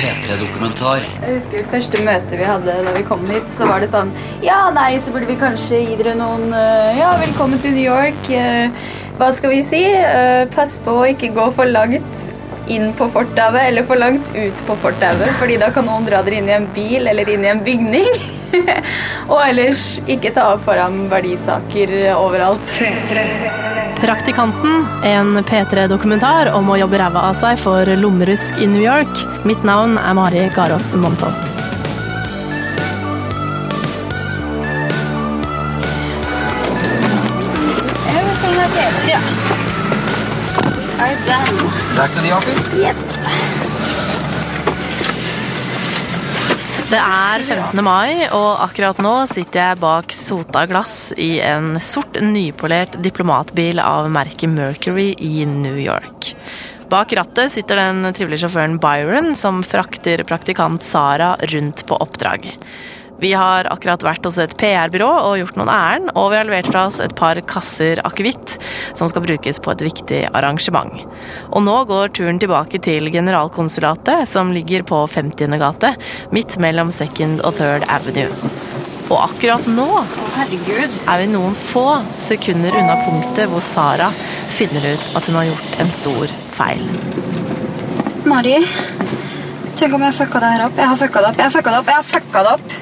P3-dokumentar. 0.00 1.04
Jeg 1.22 1.36
husker 1.36 1.66
første 1.72 2.00
møte 2.06 2.38
vi 2.40 2.46
hadde 2.48 2.74
da 2.86 2.92
vi 2.96 3.02
kom 3.08 3.24
hit, 3.30 3.48
så 3.52 3.68
var 3.70 3.82
det 3.84 3.90
sånn 3.92 4.12
Ja, 4.44 4.64
nei, 4.74 4.96
så 5.02 5.12
burde 5.14 5.28
vi 5.30 5.36
kanskje 5.40 5.80
gi 5.84 5.96
dere 6.00 6.14
noen 6.18 6.48
eh, 6.56 6.98
Ja, 7.00 7.12
velkommen 7.20 7.60
til 7.62 7.74
New 7.76 7.84
York. 7.86 8.28
eh, 8.32 8.70
Hva 9.18 9.28
skal 9.36 9.52
vi 9.54 9.62
si? 9.66 9.82
Eh, 9.84 10.44
Pass 10.54 10.78
på 10.82 10.94
å 11.02 11.08
ikke 11.12 11.32
gå 11.36 11.48
for 11.56 11.68
langt 11.68 12.28
inn 12.72 12.92
på 12.96 13.08
fortauet 13.12 13.66
eller 13.68 13.82
for 13.84 13.98
langt 13.98 14.30
ut 14.36 14.60
på 14.68 14.76
fortauet, 14.84 15.32
fordi 15.40 15.56
da 15.60 15.72
kan 15.74 15.84
noen 15.88 16.06
dra 16.06 16.20
dere 16.22 16.38
inn 16.38 16.48
i 16.48 16.54
en 16.54 16.68
bil 16.72 17.10
eller 17.10 17.28
inn 17.34 17.42
i 17.44 17.50
en 17.50 17.60
bygning. 17.66 18.06
Og 19.32 19.40
ellers 19.42 19.98
ikke 20.06 20.30
ta 20.36 20.46
opp 20.54 20.62
foran 20.68 21.02
verdisaker 21.10 21.92
overalt. 22.14 22.70
Praktikanten, 24.02 24.86
en 25.04 25.44
P3-dokumentar 25.44 26.48
om 26.56 26.66
å 26.74 26.76
jobbe 26.80 26.98
ræva 26.98 27.20
av 27.28 27.36
seg 27.38 27.60
for 27.62 27.86
lommerusk 27.86 28.58
i 28.58 28.66
New 28.66 28.82
York. 28.82 29.20
Mitt 29.46 29.62
navn 29.62 29.94
er 29.94 30.16
Mari 30.18 30.42
Garås 30.56 30.88
Montholm. 30.98 31.38
Everything 38.10 38.58
okay? 38.66 38.90
Yeah. 39.06 39.22
Are 40.98 41.14
done. 41.22 41.70
Back 41.94 42.10
to 42.18 42.26
the 42.26 42.32
office. 42.34 42.74
Yes. 42.74 43.51
Det 46.92 46.98
er 47.00 47.40
15. 47.40 47.78
mai, 47.80 48.26
og 48.36 48.58
akkurat 48.66 48.98
nå 49.00 49.12
sitter 49.30 49.62
jeg 49.62 49.78
bak 49.80 50.12
sota 50.12 50.66
glass 50.68 51.14
i 51.16 51.38
en 51.40 51.78
sort, 51.80 52.18
nypolert 52.20 52.98
diplomatbil 53.00 53.80
av 53.80 54.10
merket 54.12 54.52
Mercury 54.52 55.14
i 55.16 55.46
New 55.48 55.78
York. 55.80 56.34
Bak 56.92 57.14
rattet 57.16 57.54
sitter 57.54 57.80
den 57.80 58.04
trivelige 58.12 58.42
sjåføren 58.42 58.76
Byron, 58.82 59.32
som 59.40 59.62
frakter 59.64 60.20
praktikant 60.28 60.84
Sara 60.84 61.30
rundt 61.54 61.86
på 61.88 61.96
oppdrag. 61.96 62.50
Vi 63.22 63.30
har 63.38 63.68
akkurat 63.70 64.02
vært 64.02 64.24
hos 64.26 64.34
et 64.42 64.54
PR-byrå 64.58 65.06
og 65.28 65.36
gjort 65.38 65.58
noen 65.60 65.70
ærend, 65.70 66.08
og 66.18 66.32
vi 66.32 66.40
har 66.40 66.48
levert 66.48 66.66
fra 66.72 66.88
oss 66.88 66.98
et 67.04 67.12
par 67.14 67.38
kasser 67.46 68.00
akevitt 68.02 68.56
som 68.98 69.06
skal 69.10 69.22
brukes 69.22 69.60
på 69.62 69.70
et 69.70 69.84
viktig 69.86 70.18
arrangement. 70.34 71.04
Og 71.54 71.62
nå 71.62 71.76
går 71.86 72.10
turen 72.18 72.42
tilbake 72.42 72.80
til 72.82 73.06
generalkonsulatet, 73.14 74.26
som 74.26 74.50
ligger 74.50 74.82
på 74.88 75.04
50. 75.06 75.54
gate, 75.62 75.94
midt 76.34 76.58
mellom 76.62 76.90
Second 76.90 77.46
og 77.46 77.54
Third 77.60 77.86
Avenue. 77.86 78.50
Og 79.12 79.18
akkurat 79.28 79.70
nå 79.70 79.86
Herregud. 80.40 81.00
er 81.06 81.22
vi 81.22 81.30
noen 81.30 81.54
få 81.54 81.86
sekunder 82.18 82.74
unna 82.74 82.98
punktet 83.06 83.50
hvor 83.52 83.62
Sara 83.62 84.10
finner 84.50 84.94
ut 84.96 85.10
at 85.14 85.28
hun 85.28 85.38
har 85.38 85.50
gjort 85.52 85.82
en 85.84 85.92
stor 85.94 86.38
feil. 86.56 86.88
Mari, 88.26 88.58
tenk 89.78 89.94
om 89.94 90.10
jeg 90.10 90.18
fucka 90.24 90.42
det 90.42 90.56
her 90.56 90.64
opp. 90.66 90.80
Jeg 90.80 90.90
har 90.90 90.98
fucka 91.06 91.22
det 91.22 91.30
opp. 91.30 91.38
Jeg 91.38 91.46
har 91.52 91.60
fucka 91.60 91.70
det 91.70 91.84
opp. 91.84 91.92
Jeg 91.92 92.02
har 92.02 92.10
fucka 92.16 92.48
det 92.48 92.56
opp. 92.56 92.80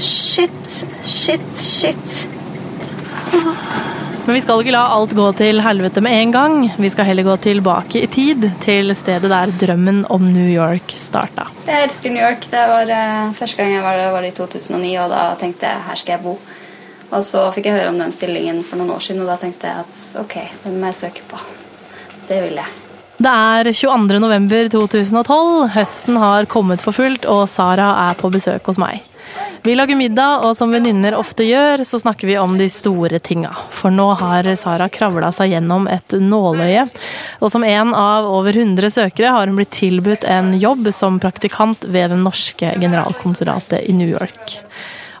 Shit, 0.00 0.86
shit, 1.04 1.56
shit. 1.56 2.28
Men 4.24 4.34
vi 4.34 4.40
skal 4.40 4.62
ikke 4.62 4.72
la 4.72 4.86
alt 4.94 5.10
gå 5.16 5.26
til 5.36 5.60
helvete 5.60 6.00
med 6.04 6.14
en 6.16 6.32
gang. 6.32 6.54
Vi 6.80 6.90
skal 6.92 7.08
heller 7.08 7.26
gå 7.26 7.34
tilbake 7.44 8.00
i 8.00 8.08
tid, 8.08 8.46
til 8.62 8.94
stedet 8.96 9.28
der 9.28 9.52
drømmen 9.60 10.04
om 10.08 10.24
New 10.24 10.48
York 10.48 10.94
starta. 10.96 11.50
Jeg 11.66 11.84
elsker 11.84 12.14
New 12.14 12.22
York. 12.22 12.46
Det 12.48 12.62
var 12.72 12.88
uh, 12.88 13.34
Første 13.36 13.60
gang 13.60 13.74
jeg 13.74 13.84
var 13.84 13.98
der, 14.00 14.08
var 14.14 14.24
i 14.24 14.32
2009, 14.36 14.94
og 15.02 15.12
da 15.12 15.26
tenkte 15.40 15.68
jeg 15.68 15.84
her 15.90 16.00
skal 16.00 16.16
jeg 16.16 16.24
bo. 16.24 16.36
Og 17.10 17.26
så 17.26 17.44
fikk 17.52 17.68
jeg 17.68 17.80
høre 17.80 17.92
om 17.92 18.00
den 18.00 18.16
stillingen 18.16 18.62
for 18.64 18.80
noen 18.80 18.94
år 18.96 19.04
siden, 19.04 19.20
og 19.26 19.28
da 19.34 19.36
tenkte 19.42 19.68
jeg 19.68 19.84
at 19.84 20.00
ok, 20.24 20.38
den 20.64 20.80
må 20.80 20.94
jeg 20.94 21.00
søke 21.02 21.28
på. 21.28 21.42
Det 22.30 22.40
vil 22.46 22.56
jeg. 22.62 22.78
Det 23.20 23.36
er 23.36 23.72
22. 23.74 24.20
november 24.22 24.72
2012. 24.78 25.68
Høsten 25.76 26.16
har 26.22 26.48
kommet 26.48 26.80
for 26.80 26.96
fullt, 26.96 27.28
og 27.28 27.48
Sara 27.52 27.92
er 28.08 28.16
på 28.16 28.32
besøk 28.32 28.72
hos 28.72 28.80
meg. 28.80 29.09
Vi 29.62 29.74
lager 29.74 29.96
middag, 29.96 30.46
og 30.46 30.54
som 30.56 30.70
venninner 30.72 31.12
ofte 31.18 31.44
gjør, 31.44 31.82
så 31.84 31.98
snakker 32.00 32.30
vi 32.30 32.36
om 32.40 32.54
de 32.56 32.64
store 32.72 33.18
tinga. 33.20 33.50
For 33.76 33.92
nå 33.92 34.06
har 34.16 34.46
Sara 34.56 34.86
kravla 34.88 35.28
seg 35.36 35.52
gjennom 35.52 35.84
et 35.92 36.14
nåløye, 36.16 36.86
og 37.44 37.52
som 37.52 37.66
en 37.68 37.92
av 37.92 38.28
over 38.30 38.56
100 38.56 38.88
søkere 38.94 39.34
har 39.34 39.50
hun 39.50 39.60
blitt 39.60 39.74
tilbudt 39.76 40.24
en 40.24 40.54
jobb 40.56 40.88
som 40.96 41.20
praktikant 41.20 41.84
ved 41.84 42.14
det 42.14 42.22
norske 42.22 42.72
generalkonsulatet 42.80 43.84
i 43.84 43.92
New 44.00 44.08
York. 44.08 44.56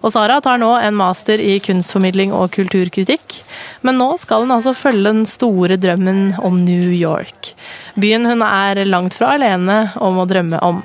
Og 0.00 0.12
Sara 0.14 0.38
tar 0.40 0.60
nå 0.60 0.70
en 0.80 0.96
master 0.96 1.40
i 1.44 1.58
kunstformidling 1.60 2.32
og 2.32 2.52
kulturkritikk. 2.54 3.36
Men 3.84 3.98
nå 4.00 4.08
skal 4.20 4.44
hun 4.44 4.54
altså 4.54 4.72
følge 4.76 5.10
den 5.10 5.26
store 5.28 5.76
drømmen 5.80 6.40
om 6.44 6.56
New 6.64 6.88
York. 6.94 7.52
Byen 8.00 8.24
hun 8.28 8.44
er 8.46 8.80
langt 8.88 9.16
fra 9.18 9.34
alene 9.36 9.78
om 10.00 10.20
å 10.20 10.26
drømme 10.28 10.60
om. 10.64 10.80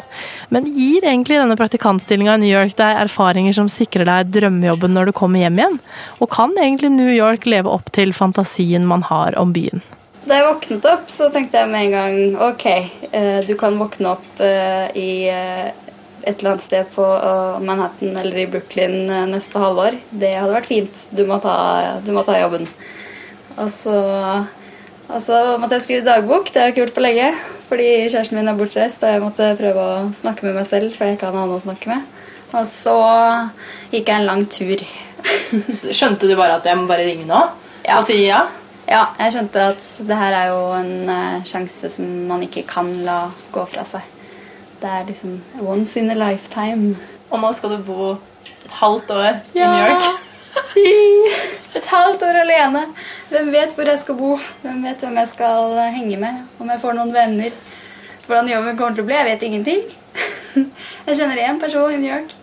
Men 0.52 0.68
gir 0.76 1.06
egentlig 1.06 1.40
denne 1.40 1.58
praktikantstillinga 1.60 2.36
i 2.36 2.44
New 2.44 2.52
York 2.52 2.76
deg 2.80 3.02
erfaringer 3.06 3.56
som 3.56 3.72
sikrer 3.72 4.08
deg 4.10 4.34
drømmejobben 4.36 4.96
når 4.96 5.12
du 5.12 5.16
kommer 5.16 5.46
hjem 5.46 5.62
igjen? 5.62 5.80
Og 6.20 6.32
kan 6.36 6.56
egentlig 6.60 6.92
New 6.96 7.12
York 7.14 7.48
leve 7.48 7.72
opp 7.72 7.92
til 7.96 8.12
fantasien 8.16 8.88
man 8.88 9.06
har 9.08 9.38
om 9.40 9.56
byen? 9.56 9.84
Da 10.26 10.40
jeg 10.40 10.48
våknet 10.48 10.86
opp, 10.90 11.10
så 11.14 11.30
tenkte 11.30 11.62
jeg 11.62 11.70
med 11.70 11.86
en 11.86 11.92
gang 11.94 12.38
ok, 12.48 12.64
eh, 13.14 13.40
du 13.46 13.54
kan 13.60 13.76
våkne 13.78 14.16
opp 14.16 14.42
eh, 14.42 14.88
i 14.98 15.10
eh, 15.30 15.85
et 16.26 16.40
eller 16.40 16.56
annet 16.56 16.66
sted 16.66 16.88
på 16.96 17.06
eh, 17.06 17.60
Manhattan 17.66 18.18
eller 18.22 18.38
i 18.42 18.48
Brooklyn 18.50 18.96
eh, 19.10 19.26
neste 19.32 19.62
halvår. 19.62 19.98
Det 20.12 20.34
hadde 20.36 20.56
vært 20.56 20.70
fint. 20.72 21.04
Du 21.16 21.24
må 21.30 21.38
ta, 21.44 21.56
du 22.06 22.12
må 22.16 22.24
ta 22.28 22.38
jobben. 22.42 22.66
Og 23.62 23.70
så, 23.72 23.96
og 25.08 25.20
så 25.24 25.38
måtte 25.62 25.78
jeg 25.78 25.86
skrive 25.86 26.08
dagbok. 26.08 26.50
Det 26.52 26.60
har 26.62 26.70
jeg 26.70 26.76
ikke 26.76 26.84
gjort 26.86 26.98
på 26.98 27.06
lenge. 27.06 27.30
Fordi 27.70 27.88
kjæresten 28.12 28.38
min 28.38 28.50
er 28.52 28.58
bortreist, 28.60 29.02
og 29.06 29.10
jeg 29.16 29.24
måtte 29.24 29.48
prøve 29.58 29.86
å 29.90 30.02
snakke 30.14 30.46
med 30.46 30.60
meg 30.60 30.68
selv. 30.70 30.92
For 30.98 31.08
jeg 31.08 31.18
ikke 31.18 31.30
hadde 31.32 31.40
noen 31.42 31.56
å 31.56 31.64
snakke 31.64 31.94
med. 31.94 32.12
Og 32.56 32.68
så 32.70 32.98
gikk 33.94 34.10
jeg 34.12 34.20
en 34.20 34.28
lang 34.30 34.44
tur. 34.54 34.84
Skjønte 35.98 36.30
du 36.30 36.36
bare 36.38 36.60
at 36.60 36.68
jeg 36.70 36.78
må 36.78 36.86
bare 36.90 37.08
ringe 37.08 37.26
nå 37.26 37.40
Ja. 37.86 37.98
og 38.00 38.06
si 38.10 38.20
ja? 38.28 38.44
Ja, 38.86 39.08
jeg 39.18 39.34
skjønte 39.34 39.64
at 39.72 39.86
det 40.06 40.18
her 40.20 40.36
er 40.38 40.52
jo 40.52 40.60
en 40.78 41.10
eh, 41.10 41.40
sjanse 41.50 41.90
som 41.90 42.06
man 42.30 42.44
ikke 42.46 42.62
kan 42.70 42.92
la 43.06 43.24
gå 43.54 43.64
fra 43.72 43.82
seg. 43.90 44.04
Det 44.86 44.92
er 44.94 45.06
liksom 45.08 45.42
once 45.66 46.00
in 46.00 46.12
a 46.14 46.14
lifetime. 46.14 46.96
Og 47.34 47.40
nå 47.42 47.50
skal 47.58 47.72
du 47.74 47.78
bo 47.88 48.12
et 48.14 48.74
halvt 48.80 49.12
år 49.16 49.30
i 49.56 49.64
New 49.64 49.80
York. 49.82 50.04
Et 51.76 51.88
halvt 51.90 52.22
år 52.24 52.38
alene. 52.44 52.84
Hvem 53.32 53.50
vet 53.52 53.74
hvor 53.74 53.90
jeg 53.90 54.00
skal 54.00 54.16
bo? 54.20 54.36
Hvem 54.62 54.84
vet 54.86 55.02
hvem 55.02 55.18
jeg 55.18 55.32
skal 55.32 55.74
henge 55.96 56.20
med? 56.22 56.44
Om 56.62 56.70
jeg 56.70 56.82
får 56.84 56.94
noen 57.00 57.14
venner? 57.16 57.56
Hvordan 58.28 58.52
jobben 58.52 58.78
kommer 58.78 58.96
til 58.96 59.04
å 59.04 59.08
bli? 59.10 59.18
Jeg 59.18 59.28
vet 59.32 59.46
ingenting. 59.48 59.82
Jeg 61.08 61.18
kjenner 61.18 61.42
én 61.48 61.60
person 61.62 61.92
i 61.92 61.98
New 61.98 62.12
York. 62.12 62.38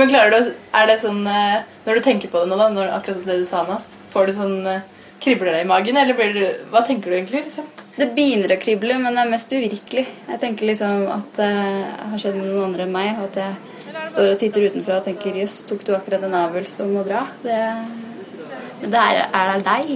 Men 0.00 0.08
klarer 0.08 0.32
du, 0.32 0.50
er 0.80 0.88
det 0.88 0.98
sånn 1.02 1.20
eh, 1.28 1.60
Når 1.84 2.00
du 2.00 2.04
tenker 2.06 2.32
på 2.32 2.42
det 2.42 2.50
nå, 2.50 2.58
da, 2.60 2.70
når, 2.72 2.94
akkurat 2.96 3.28
det 3.28 3.38
du 3.42 3.46
sa 3.48 3.62
nå, 3.68 3.76
får 4.14 4.28
du 4.28 4.34
sånn 4.36 4.56
eh, 4.72 4.84
Kribler 5.20 5.52
det 5.52 5.62
i 5.66 5.68
magen, 5.68 6.00
eller 6.00 6.16
blir 6.16 6.32
du 6.32 6.42
Hva 6.72 6.82
tenker 6.86 7.12
du 7.12 7.18
egentlig? 7.18 7.44
liksom? 7.48 7.68
Det 7.98 8.06
begynner 8.14 8.52
å 8.54 8.56
krible, 8.62 8.94
men 9.02 9.16
det 9.16 9.22
er 9.24 9.30
mest 9.32 9.50
uvirkelig. 9.50 10.04
Jeg 10.28 10.38
tenker 10.38 10.68
liksom 10.68 11.08
at 11.10 11.32
det 11.34 11.48
har 11.50 12.20
skjedd 12.22 12.36
med 12.38 12.46
noen 12.46 12.68
andre 12.68 12.84
enn 12.86 12.94
meg. 12.94 13.08
og 13.18 13.24
At 13.26 13.36
jeg 13.42 13.52
står 14.12 14.26
og 14.34 14.38
titter 14.38 14.68
utenfra 14.68 15.00
og 15.00 15.06
tenker 15.08 15.40
jøss, 15.40 15.56
tok 15.66 15.82
du 15.82 15.90
akkurat 15.96 16.22
en 16.28 16.38
avgjørelse 16.44 16.80
om 16.86 16.94
å 17.00 17.06
dra? 17.08 17.22
Det, 17.42 17.58
men 18.82 18.88
det 18.94 19.00
er, 19.02 19.14
er 19.34 19.46
det 19.50 19.62
deg? 19.66 19.86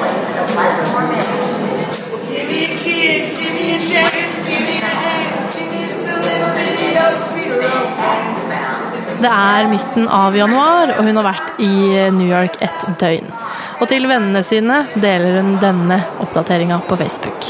Det 9.19 9.31
er 9.35 9.67
midten 9.67 10.05
av 10.15 10.37
januar, 10.37 10.93
og 10.95 11.07
hun 11.09 11.17
har 11.19 11.25
vært 11.27 11.57
i 11.59 11.71
New 12.15 12.29
York 12.29 12.55
et 12.63 12.85
døgn. 13.01 13.33
Og 13.81 13.89
til 13.91 14.05
vennene 14.07 14.45
sine 14.47 14.77
deler 14.95 15.41
hun 15.41 15.57
denne 15.59 15.97
oppdateringa 16.23 16.79
på 16.87 16.99
Facebook. 17.01 17.49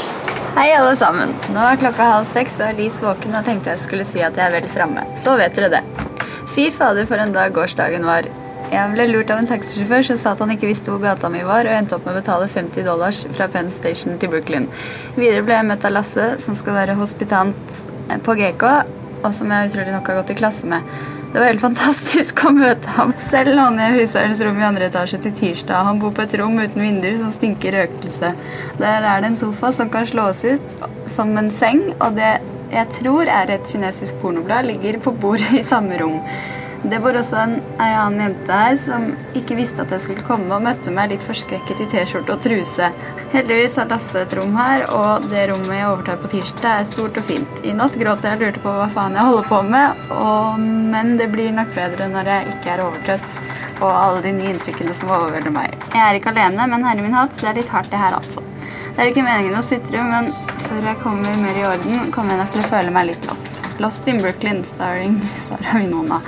Hei, 0.55 0.71
alle 0.73 0.95
sammen. 0.97 1.35
Nå 1.53 1.61
er 1.61 1.77
klokka 1.77 2.07
halv 2.09 2.25
seks, 2.31 2.57
og 2.57 2.71
er 2.71 2.79
Lys 2.79 2.97
våken 3.05 3.37
og 3.37 3.45
tenkte 3.45 3.69
jeg 3.75 3.83
skulle 3.83 4.07
si 4.09 4.23
at 4.25 4.39
jeg 4.39 4.49
er 4.49 4.55
vel 4.57 4.69
framme. 4.73 5.03
Så 5.21 5.35
vet 5.37 5.53
dere 5.59 5.69
det. 5.75 5.83
Fy 6.55 6.71
fader, 6.73 7.05
for 7.05 7.21
en 7.21 7.35
dag 7.37 7.53
gårsdagen 7.53 8.09
var. 8.09 8.25
Jeg 8.73 8.95
ble 8.95 9.05
lurt 9.11 9.29
av 9.29 9.43
en 9.43 9.51
taxisjåfør 9.51 10.09
som 10.09 10.17
sa 10.17 10.33
at 10.33 10.41
han 10.41 10.55
ikke 10.55 10.71
visste 10.71 10.89
hvor 10.89 11.03
gata 11.05 11.29
mi 11.29 11.45
var, 11.45 11.69
og 11.69 11.77
endte 11.77 11.99
opp 11.99 12.09
med 12.09 12.17
å 12.17 12.23
betale 12.23 12.49
50 12.49 12.89
dollars 12.89 13.21
fra 13.37 13.45
Penn 13.53 13.69
Station 13.77 14.17
til 14.17 14.33
Brooklyn. 14.33 14.65
Videre 15.19 15.45
ble 15.45 15.61
jeg 15.61 15.69
møtt 15.69 15.85
av 15.85 15.93
Lasse, 15.99 16.31
som 16.41 16.57
skal 16.57 16.81
være 16.81 16.97
hospitant 16.97 17.79
på 18.25 18.37
GK, 18.41 18.67
og 19.21 19.31
som 19.37 19.53
jeg 19.53 19.69
utrolig 19.69 19.93
nok 19.93 20.09
har 20.09 20.21
gått 20.23 20.33
i 20.33 20.41
klasse 20.41 20.73
med. 20.73 20.81
Det 21.31 21.37
var 21.37 21.45
helt 21.45 21.61
fantastisk 21.61 22.39
å 22.49 22.51
møte 22.57 22.89
ham. 22.95 23.11
Selv 23.21 23.53
låner 23.53 23.91
jeg 23.91 24.07
husherrens 24.07 24.39
rom 24.41 24.57
i 24.57 24.65
andre 24.65 24.87
etasje 24.89 25.19
til 25.21 25.35
tirsdag. 25.37 25.85
Han 25.85 25.99
bor 26.01 26.13
på 26.17 26.23
et 26.23 26.33
rom 26.41 26.57
uten 26.57 26.81
vinduer 26.81 27.19
som 27.19 27.29
stinker 27.29 27.75
røkelse. 27.77 28.31
Der 28.79 29.05
er 29.05 29.21
det 29.21 29.29
en 29.29 29.37
sofa 29.37 29.69
som 29.77 29.91
kan 29.93 30.09
slås 30.09 30.41
ut 30.47 30.73
som 31.05 31.35
en 31.37 31.51
seng, 31.53 31.83
og 31.99 32.17
det 32.17 32.39
jeg 32.73 32.89
tror 32.97 33.29
er 33.29 33.53
et 33.53 33.69
kinesisk 33.69 34.17
pornoblad, 34.23 34.65
ligger 34.71 34.97
på 35.05 35.13
bordet 35.21 35.53
i 35.61 35.65
samme 35.65 36.01
rom. 36.01 36.17
Det 36.79 36.99
bor 37.03 37.17
også 37.19 37.35
en, 37.41 37.55
en 37.75 37.95
annen 38.05 38.21
jente 38.23 38.55
her 38.55 38.77
som 38.79 39.09
ikke 39.35 39.57
visste 39.59 39.83
at 39.83 39.91
jeg 39.91 40.05
skulle 40.05 40.25
komme, 40.27 40.47
og 40.55 40.63
møtte 40.63 40.93
meg 40.95 41.11
litt 41.11 41.25
forskrekket 41.27 41.83
i 41.83 41.87
T-skjorte 41.91 42.35
og 42.35 42.43
truse. 42.45 42.87
Heldigvis 43.33 43.75
har 43.77 43.89
Lasse 43.91 44.23
et 44.23 44.35
rom 44.39 44.55
her, 44.57 44.85
og 44.95 45.27
det 45.29 45.49
rommet 45.51 45.75
jeg 45.75 45.89
overtar 45.89 46.21
på 46.21 46.31
tirsdag, 46.31 46.79
er 46.79 46.87
stort 46.89 47.19
og 47.19 47.27
fint. 47.29 47.61
I 47.67 47.75
natt 47.77 47.97
gråt 47.99 48.23
jeg 48.25 48.39
og 48.39 48.45
lurte 48.45 48.63
på 48.63 48.73
hva 48.79 48.87
faen 48.95 49.19
jeg 49.19 49.27
holder 49.27 49.49
på 49.51 49.61
med, 49.69 50.03
og, 50.15 50.65
men 50.95 51.15
det 51.19 51.29
blir 51.35 51.51
nok 51.53 51.75
bedre 51.75 52.09
når 52.13 52.31
jeg 52.33 52.53
ikke 52.55 52.73
er 52.75 52.85
overtrøtt 52.87 53.39
og 53.79 53.91
alle 53.91 54.23
de 54.25 54.33
nye 54.35 54.53
inntrykkene 54.53 54.95
som 54.95 55.11
overvelder 55.15 55.53
meg. 55.55 55.75
Jeg 55.93 56.03
er 56.03 56.19
ikke 56.19 56.33
alene, 56.33 56.67
men 56.71 56.83
herre 56.87 57.05
min 57.05 57.15
hatt, 57.15 57.35
det 57.39 57.51
er 57.51 57.59
litt 57.61 57.71
hardt 57.71 57.91
det 57.93 58.01
her, 58.01 58.17
altså. 58.17 58.43
Det 58.89 59.05
er 59.05 59.13
ikke 59.13 59.23
meningen 59.23 59.55
å 59.55 59.63
sutre, 59.63 60.03
men 60.03 60.33
før 60.65 60.91
jeg 60.91 61.01
kommer 61.05 61.39
mer 61.39 61.59
i 61.59 61.65
orden, 61.69 62.11
kommer 62.15 62.35
jeg 62.35 62.43
nok 62.43 62.53
til 62.55 62.65
å 62.65 62.69
føle 62.73 62.95
meg 62.95 63.11
litt 63.13 63.31
lost. 63.31 63.58
Lost 63.79 64.07
in 64.07 64.17
Brooklyn, 64.21 64.63
starring 64.63 65.21
Sara 65.39 65.77
Winona. 65.79 66.19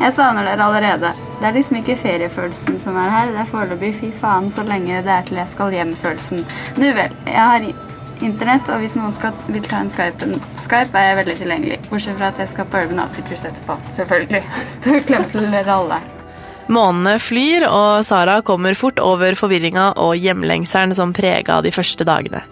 Jeg 0.00 0.12
savner 0.16 0.46
dere 0.48 0.64
allerede. 0.64 1.12
Det 1.40 1.48
er 1.48 1.56
liksom 1.56 1.80
ikke 1.80 1.96
feriefølelsen 2.00 2.80
som 2.80 2.96
er 3.00 3.12
her, 3.12 3.32
det 3.34 3.42
er 3.42 3.50
foreløpig 3.50 3.92
fy 3.98 4.10
faen 4.16 4.50
så 4.52 4.64
lenge 4.68 5.02
det 5.04 5.12
er 5.12 5.26
til 5.28 5.40
jeg 5.40 5.52
skal 5.52 5.76
hjem-følelsen. 5.76 6.44
Du 6.76 6.84
vel, 6.84 7.16
jeg 7.26 7.40
har 7.52 7.68
internett, 8.20 8.68
og 8.68 8.84
hvis 8.84 8.96
noen 9.00 9.12
skal, 9.16 9.36
vil 9.48 9.64
ta 9.64 9.80
en 9.80 9.92
Skype, 9.92 10.30
Skype, 10.60 10.92
er 10.92 11.10
jeg 11.10 11.20
veldig 11.22 11.36
tilgjengelig. 11.42 11.82
Bortsett 11.88 12.20
fra 12.20 12.32
at 12.32 12.40
jeg 12.44 12.54
skal 12.54 12.68
på 12.68 12.84
Urban 12.84 13.04
Outfitters 13.06 13.44
etterpå, 13.48 13.76
selvfølgelig. 13.96 14.42
Stor 14.78 15.04
klem 15.08 15.28
til 15.32 15.52
dere 15.52 15.76
alle. 15.76 16.00
Månedene 16.70 17.16
flyr, 17.18 17.64
og 17.66 18.04
Sara 18.06 18.36
kommer 18.46 18.76
fort 18.78 19.00
over 19.02 19.34
forvirringa 19.34 19.88
og 19.98 20.12
hjemlengselen 20.22 20.94
som 20.94 21.10
prega 21.14 21.56
de 21.66 21.72
første 21.74 22.06
dagene. 22.06 22.44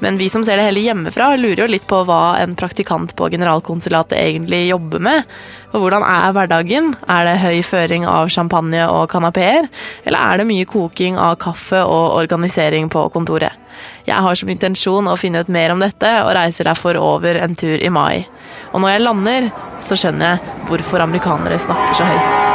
Men 0.00 0.16
vi 0.16 0.30
som 0.32 0.46
ser 0.46 0.56
det 0.56 0.64
hele 0.64 0.84
hjemmefra, 0.86 1.34
lurer 1.36 1.66
jo 1.66 1.68
litt 1.68 1.84
på 1.88 1.98
hva 2.08 2.38
en 2.40 2.54
praktikant 2.56 3.12
på 3.18 3.28
generalkonsulatet 3.34 4.16
egentlig 4.16 4.62
jobber 4.70 5.04
med. 5.04 5.28
For 5.74 5.84
hvordan 5.84 6.06
er 6.08 6.32
hverdagen? 6.32 6.88
Er 7.04 7.28
det 7.28 7.36
høy 7.42 7.60
føring 7.68 8.08
av 8.08 8.32
champagne 8.32 8.80
og 8.88 9.10
kanapeer? 9.12 9.68
Eller 10.08 10.24
er 10.24 10.40
det 10.40 10.48
mye 10.48 10.68
koking 10.72 11.20
av 11.20 11.36
kaffe 11.44 11.84
og 11.84 12.16
organisering 12.22 12.88
på 12.88 13.04
kontoret? 13.12 13.52
Jeg 14.08 14.24
har 14.24 14.40
som 14.40 14.48
intensjon 14.48 15.10
å 15.10 15.18
finne 15.20 15.44
ut 15.44 15.52
mer 15.52 15.74
om 15.74 15.84
dette, 15.84 16.14
og 16.24 16.32
reiser 16.38 16.70
derfor 16.70 16.96
over 16.96 17.36
en 17.44 17.58
tur 17.58 17.76
i 17.76 17.92
mai. 17.92 18.24
Og 18.72 18.80
når 18.80 18.96
jeg 18.96 19.04
lander, 19.04 19.52
så 19.84 20.00
skjønner 20.00 20.32
jeg 20.32 20.60
hvorfor 20.70 21.04
amerikanere 21.04 21.60
snakker 21.60 22.00
så 22.00 22.12
høyt. 22.14 22.45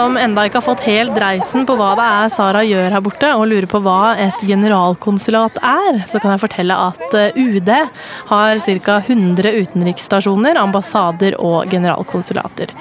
Som 0.00 0.16
enda 0.16 0.46
ikke 0.46 0.60
har 0.60 0.64
fått 0.64 0.84
helt 0.86 1.12
dreisen 1.12 1.66
på 1.68 1.74
hva 1.76 1.90
det 1.98 2.04
er 2.06 2.30
Sara 2.32 2.60
gjør 2.64 2.94
her 2.94 3.02
borte, 3.04 3.30
og 3.36 3.48
lurer 3.50 3.66
på 3.68 3.80
hva 3.84 4.14
et 4.20 4.44
generalkonsulat 4.48 5.58
er, 5.60 5.98
så 6.08 6.20
kan 6.22 6.32
jeg 6.32 6.40
fortelle 6.40 6.76
at 6.88 7.16
eh, 7.18 7.36
UD 7.36 7.68
har 8.30 8.62
ca. 8.64 8.96
100 9.02 9.52
utenriksstasjoner, 9.60 10.56
ambassader 10.62 11.36
og 11.36 11.68
generalkonsulater. 11.72 12.72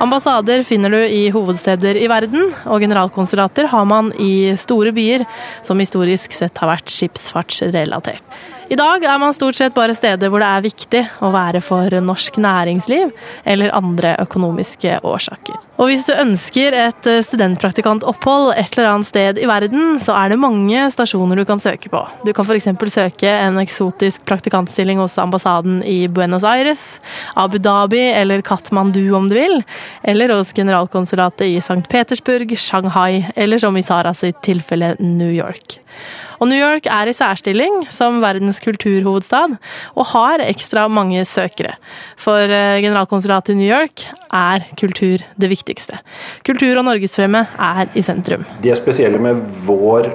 Ambassader 0.00 0.64
finner 0.68 0.96
du 0.96 1.02
i 1.02 1.26
hovedsteder 1.34 2.00
i 2.00 2.08
verden, 2.08 2.48
og 2.64 2.80
generalkonsulater 2.86 3.68
har 3.74 3.84
man 3.88 4.08
i 4.16 4.54
store 4.60 4.94
byer 4.96 5.26
som 5.66 5.82
historisk 5.82 6.32
sett 6.38 6.56
har 6.62 6.72
vært 6.72 6.94
skipsfartsrelatert. 6.94 8.24
I 8.70 8.76
dag 8.78 9.02
er 9.04 9.18
man 9.18 9.34
stort 9.34 9.58
sett 9.58 9.74
bare 9.74 9.94
steder 9.96 10.30
hvor 10.30 10.42
det 10.42 10.48
er 10.48 10.64
viktig 10.64 11.00
å 11.24 11.32
være 11.34 11.60
for 11.64 11.92
norsk 12.04 12.38
næringsliv 12.40 13.10
eller 13.48 13.74
andre 13.74 14.14
økonomiske 14.22 15.00
årsaker. 15.02 15.58
Og 15.82 15.88
hvis 15.90 16.06
du 16.06 16.12
ønsker 16.14 16.76
et 16.78 17.08
studentpraktikantopphold 17.26 18.52
et 18.54 18.76
eller 18.76 18.90
annet 18.92 19.08
sted 19.08 19.40
i 19.42 19.48
verden, 19.50 19.98
så 20.04 20.14
er 20.14 20.30
det 20.30 20.38
mange 20.38 20.84
stasjoner 20.94 21.40
du 21.40 21.46
kan 21.48 21.62
søke 21.62 21.90
på. 21.90 22.04
Du 22.22 22.30
kan 22.36 22.46
f.eks. 22.46 22.70
søke 22.94 23.32
en 23.32 23.58
eksotisk 23.58 24.22
praktikantstilling 24.28 25.02
hos 25.02 25.18
ambassaden 25.18 25.80
i 25.82 26.06
Buenos 26.06 26.46
Aires, 26.46 27.00
Abu 27.34 27.58
Dhabi 27.58 28.04
eller 28.12 28.46
Katmandu 28.46 29.02
om 29.18 29.26
du 29.32 29.34
vil, 29.40 29.58
eller 30.06 30.36
hos 30.36 30.54
generalkonsulatet 30.54 31.48
i 31.48 31.58
St. 31.58 31.82
Petersburg, 31.90 32.54
Shanghai 32.54 33.24
eller 33.34 33.58
som 33.58 33.76
i 33.76 33.82
Sara 33.82 34.14
sitt 34.14 34.38
tilfelle 34.46 34.94
New 35.00 35.32
York. 35.34 35.80
Og 36.42 36.50
New 36.50 36.58
York 36.58 36.88
er 36.90 37.06
i 37.06 37.14
særstilling 37.14 37.84
som 37.94 38.18
verdens 38.24 38.58
kulturhovedstad, 38.64 39.54
og 39.94 40.08
har 40.10 40.42
ekstra 40.42 40.88
mange 40.90 41.22
søkere. 41.28 41.76
For 42.18 42.50
generalkonsulatet 42.82 43.54
i 43.54 43.60
New 43.60 43.70
York 43.70 44.02
er 44.34 44.66
kultur 44.80 45.22
det 45.38 45.52
viktigste. 45.52 46.02
Kultur 46.42 46.82
og 46.82 46.88
norgesfremme 46.90 47.46
er 47.46 47.94
i 47.94 48.02
sentrum. 48.02 48.42
Det 48.64 48.74
spesielle 48.80 49.22
med 49.22 49.38
vår 49.68 50.10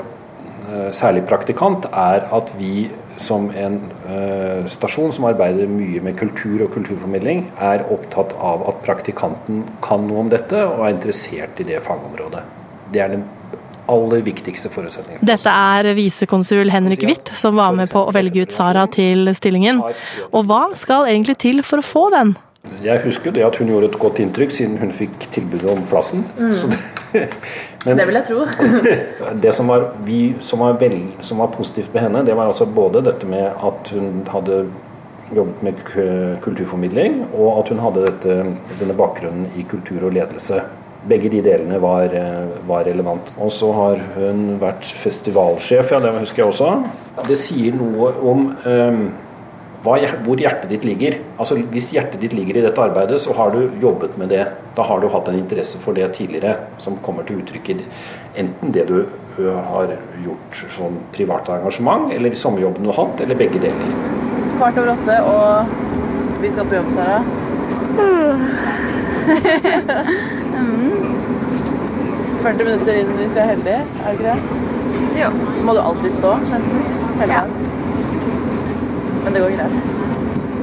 særlig 0.93 1.23
praktikant, 1.27 1.85
er 1.93 2.27
at 2.35 2.51
vi 2.59 2.89
som 3.17 3.49
en 3.49 3.79
uh, 4.05 4.67
stasjon 4.69 5.13
som 5.15 5.25
arbeider 5.29 5.69
mye 5.71 6.01
med 6.05 6.17
kultur 6.19 6.65
og 6.67 6.73
kulturformidling, 6.75 7.47
er 7.57 7.85
opptatt 7.93 8.35
av 8.37 8.67
at 8.69 8.83
praktikanten 8.85 9.63
kan 9.83 10.05
noe 10.07 10.25
om 10.25 10.31
dette 10.33 10.59
og 10.67 10.83
er 10.85 10.93
interessert 10.93 11.59
i 11.63 11.67
det 11.71 11.81
fagområdet. 11.87 12.43
Det 12.93 13.01
er 13.03 13.15
den 13.15 13.25
aller 13.91 14.23
viktigste 14.25 14.71
forutsetningen. 14.73 15.23
Dette 15.27 15.51
er 15.51 15.91
visekonsul 15.97 16.71
Henrik 16.73 17.05
Hvitt 17.07 17.31
som 17.39 17.57
var 17.59 17.75
med 17.77 17.91
på 17.91 18.03
å 18.07 18.13
velge 18.15 18.45
ut 18.45 18.55
Sara 18.55 18.87
til 18.91 19.31
stillingen. 19.37 19.81
Og 20.31 20.47
hva 20.49 20.67
skal 20.79 21.09
egentlig 21.11 21.37
til 21.43 21.63
for 21.65 21.83
å 21.83 21.87
få 21.87 22.09
den? 22.15 22.35
Jeg 22.83 22.99
husker 23.03 23.31
det 23.31 23.45
at 23.45 23.55
hun 23.61 23.69
gjorde 23.71 23.89
et 23.91 23.99
godt 23.99 24.19
inntrykk 24.19 24.51
siden 24.53 24.77
hun 24.81 24.91
fikk 24.95 25.29
tilbudet 25.33 25.69
om 25.71 25.85
plassen. 25.87 26.25
Mm. 26.37 26.73
Det, 27.13 27.21
men, 27.85 27.99
det 27.99 28.07
vil 28.09 28.19
jeg 28.19 28.27
tro. 28.27 28.43
det 29.45 29.53
som 29.55 29.71
var, 29.71 29.87
vi, 30.05 30.19
som, 30.43 30.61
var 30.65 30.75
vel, 30.81 30.99
som 31.25 31.39
var 31.43 31.53
positivt 31.55 31.93
med 31.95 32.07
henne, 32.07 32.25
det 32.27 32.35
var 32.37 32.51
altså 32.51 32.67
både 32.67 33.05
dette 33.07 33.29
med 33.29 33.47
at 33.47 33.93
hun 33.95 34.25
hadde 34.33 34.65
jobbet 35.35 35.63
med 35.63 35.79
kulturformidling, 36.43 37.21
og 37.35 37.61
at 37.61 37.71
hun 37.73 37.81
hadde 37.83 38.05
dette, 38.05 38.35
denne 38.79 38.95
bakgrunnen 38.95 39.49
i 39.59 39.65
kultur 39.67 40.05
og 40.07 40.15
ledelse. 40.15 40.61
Begge 41.07 41.29
de 41.31 41.43
delene 41.45 41.77
var, 41.79 42.11
var 42.67 42.87
relevant. 42.87 43.29
Og 43.37 43.51
så 43.53 43.69
har 43.75 44.01
hun 44.15 44.57
vært 44.59 44.87
festivalsjef, 45.03 45.93
ja 45.93 46.01
det 46.03 46.15
husker 46.17 46.43
jeg 46.43 46.51
også. 46.51 46.71
Det 47.27 47.37
sier 47.39 47.77
noe 47.77 48.09
om 48.27 48.49
um, 48.65 49.03
hva, 49.85 49.97
hvor 50.25 50.41
hjertet 50.41 50.71
ditt 50.71 50.85
ligger. 50.87 51.19
Altså 51.39 51.59
Hvis 51.71 51.91
hjertet 51.95 52.21
ditt 52.23 52.33
ligger 52.35 52.59
i 52.59 52.65
dette 52.65 52.81
arbeidet, 52.81 53.21
så 53.23 53.35
har 53.37 53.53
du 53.53 53.69
jobbet 53.81 54.17
med 54.19 54.33
det. 54.33 54.45
Da 54.75 54.85
har 54.87 55.01
du 55.01 55.07
hatt 55.13 55.29
en 55.31 55.39
interesse 55.39 55.79
for 55.83 55.97
det 55.97 56.09
tidligere, 56.17 56.57
som 56.83 56.97
kommer 57.05 57.27
til 57.27 57.41
uttrykk 57.41 57.71
i 57.73 57.77
enten 58.37 58.73
det 58.73 58.87
du 58.89 58.99
har 59.37 59.91
gjort 60.23 60.63
som 60.75 60.97
privat 61.13 61.49
engasjement, 61.49 62.13
eller 62.13 62.33
i 62.33 62.39
sommerjobben 62.39 62.83
du 62.83 62.91
har 62.91 63.05
hatt, 63.05 63.21
eller 63.25 63.37
begge 63.37 63.61
deler. 63.61 63.93
Kvart 64.57 64.79
over 64.81 64.95
åtte, 64.95 65.15
og 65.29 66.41
vi 66.41 66.49
skal 66.53 66.65
på 66.65 66.79
jobb, 66.79 66.91
Sara. 66.97 67.19
mm. 68.01 68.41
40 72.47 72.63
minutter 72.63 73.01
inn 73.01 73.09
hvis 73.17 73.33
vi 73.35 73.41
er 73.43 73.49
heldige, 73.51 73.81
er 73.83 74.05
det 74.07 74.13
ikke 74.17 74.27
det? 74.27 74.37
Jo. 75.17 75.31
Må 75.65 75.73
du 75.75 75.81
alltid 75.83 76.13
stå, 76.19 76.35
nesten? 76.51 76.85
Hele 77.21 77.33
Ja. 77.33 77.43
Men 79.23 79.33
det 79.33 79.41
går 79.43 79.57
greit? 79.57 79.73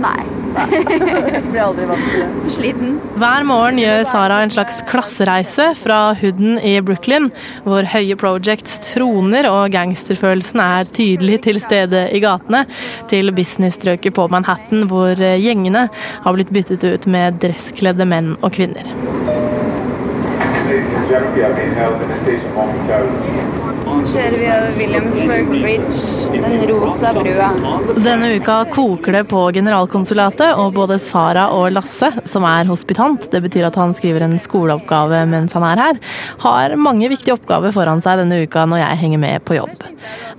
Nei. 0.00 0.20
Blir 1.50 1.60
aldri 1.64 1.86
vant 1.90 2.04
til 2.06 2.22
det. 2.22 2.52
Sliten. 2.54 2.94
Hver 3.18 3.44
morgen 3.48 3.80
gjør 3.82 4.04
Sara 4.08 4.38
en 4.44 4.52
slags 4.54 4.78
klassereise 4.88 5.66
fra 5.80 5.98
Hooden 6.20 6.60
i 6.62 6.76
Brooklyn, 6.84 7.28
hvor 7.66 7.86
høye 7.90 8.16
projects 8.20 8.78
troner 8.92 9.48
og 9.50 9.74
gangsterfølelsen 9.74 10.62
er 10.64 10.88
tydelig 10.94 11.40
til 11.48 11.60
stede 11.62 12.06
i 12.14 12.22
gatene, 12.24 12.64
til 13.10 13.34
businessstrøket 13.34 14.16
på 14.16 14.28
Manhattan, 14.32 14.86
hvor 14.88 15.18
gjengene 15.18 15.88
har 16.24 16.38
blitt 16.38 16.54
byttet 16.54 16.86
ut 16.86 17.10
med 17.10 17.42
dresskledde 17.44 18.08
menn 18.08 18.36
og 18.40 18.54
kvinner. 18.54 18.88
state 20.74 20.90
in 20.90 21.42
are 21.42 21.54
being 21.54 21.72
held 21.74 22.02
in 22.02 22.10
a 22.10 22.18
station 22.18 22.52
momentarily. 22.54 23.63
Kjører 24.08 24.34
vi 24.36 24.48
over 24.52 24.74
Williamsburg 24.78 25.50
Bridge, 25.52 26.00
den 26.34 26.64
rosa 26.68 27.12
brua. 27.16 27.48
Denne 28.04 28.30
uka 28.36 28.56
koker 28.72 29.16
det 29.18 29.22
på 29.30 29.42
generalkonsulatet, 29.56 30.58
og 30.60 30.74
både 30.76 30.98
Sara 31.02 31.46
og 31.56 31.70
Lasse, 31.74 32.10
som 32.28 32.44
er 32.48 32.68
hospitant, 32.68 33.28
det 33.32 33.40
betyr 33.46 33.68
at 33.68 33.78
han 33.80 33.94
skriver 33.96 34.26
en 34.26 34.36
skoleoppgave 34.40 35.24
mens 35.30 35.54
han 35.56 35.66
er 35.70 35.82
her, 35.84 36.00
har 36.44 36.76
mange 36.80 37.08
viktige 37.12 37.36
oppgaver 37.38 37.74
foran 37.74 38.02
seg 38.04 38.20
denne 38.20 38.42
uka 38.44 38.66
når 38.68 38.82
jeg 38.82 39.00
henger 39.04 39.22
med 39.24 39.46
på 39.48 39.58
jobb. 39.58 39.86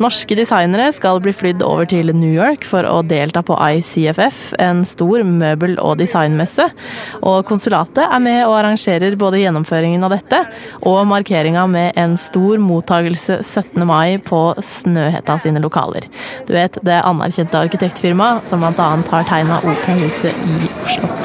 Norske 0.03 0.37
designere 0.37 0.91
skal 0.93 1.21
bli 1.23 1.33
flydd 1.33 1.63
over 1.65 1.87
til 1.89 2.11
New 2.13 2.33
York 2.33 2.65
for 2.67 2.85
å 2.85 2.99
delta 3.07 3.41
på 3.45 3.55
ICFF, 3.55 4.53
en 4.61 4.83
stor 4.85 5.23
møbel- 5.25 5.79
og 5.81 5.97
designmesse. 6.01 6.67
Og 7.23 7.41
konsulatet 7.47 8.03
er 8.05 8.21
med 8.21 8.41
og 8.45 8.57
arrangerer 8.59 9.15
både 9.19 9.41
gjennomføringen 9.41 10.03
av 10.05 10.13
dette 10.17 10.41
og 10.85 11.01
markeringa 11.09 11.65
med 11.71 11.97
en 11.99 12.17
stor 12.19 12.59
mottagelse 12.61 13.39
17. 13.55 13.85
mai 13.87 14.17
på 14.19 14.41
Snøhetta 14.63 15.37
sine 15.43 15.63
lokaler. 15.63 16.07
Du 16.47 16.53
vet, 16.55 16.77
det 16.85 17.01
anerkjente 17.03 17.59
arkitektfirmaet 17.59 18.47
som 18.49 18.63
bl.a. 18.63 18.91
har 19.11 19.29
tegna 19.31 19.61
Operahuset 19.63 20.45
i 20.45 20.59
Oslo. 20.85 21.15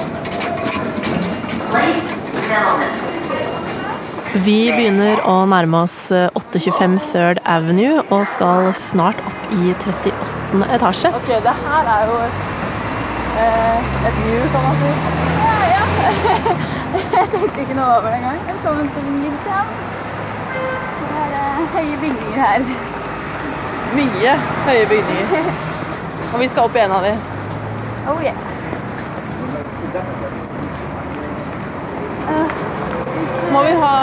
Vi 4.30 4.70
begynner 4.70 5.18
å 5.26 5.40
nærme 5.50 5.80
oss 5.88 5.96
eh, 6.14 6.28
825 6.38 6.92
Third 7.10 7.40
Avenue 7.50 8.04
og 8.14 8.28
skal 8.30 8.70
snart 8.78 9.18
opp 9.26 9.56
i 9.58 9.72
38. 9.74 10.60
etasje. 10.76 11.10
Ok, 11.18 11.32
det 11.42 11.54
her 11.64 11.90
er 11.96 12.06
jo 12.06 12.20
et, 12.28 12.44
eh, 13.42 13.90
et 14.06 14.20
view, 14.22 14.46
kan 14.54 14.68
man 14.68 14.78
si. 14.84 14.92
Ja, 15.42 15.56
ja. 15.74 15.84
Jeg 17.16 17.26
tenkte 17.34 17.64
ikke 17.64 17.74
noe 17.74 17.90
over 17.98 18.06
det 18.06 18.20
engang. 18.20 18.38
Velkommen 18.52 18.92
til 18.94 19.10
Midtown. 19.18 19.99
Eh, 21.60 21.66
høye 21.74 21.96
bygninger 22.00 22.40
her. 22.40 22.62
Mye 23.96 24.36
høye 24.66 24.86
bygninger. 24.88 25.48
Og 26.32 26.40
vi 26.40 26.48
skal 26.48 26.68
opp 26.68 26.76
i 26.78 26.80
en 26.84 26.94
av 26.96 27.04
de. 27.04 27.12
Oh 28.10 28.22
yeah. 28.24 28.38
Må 33.50 33.60
vi 33.66 33.72
ha 33.82 33.94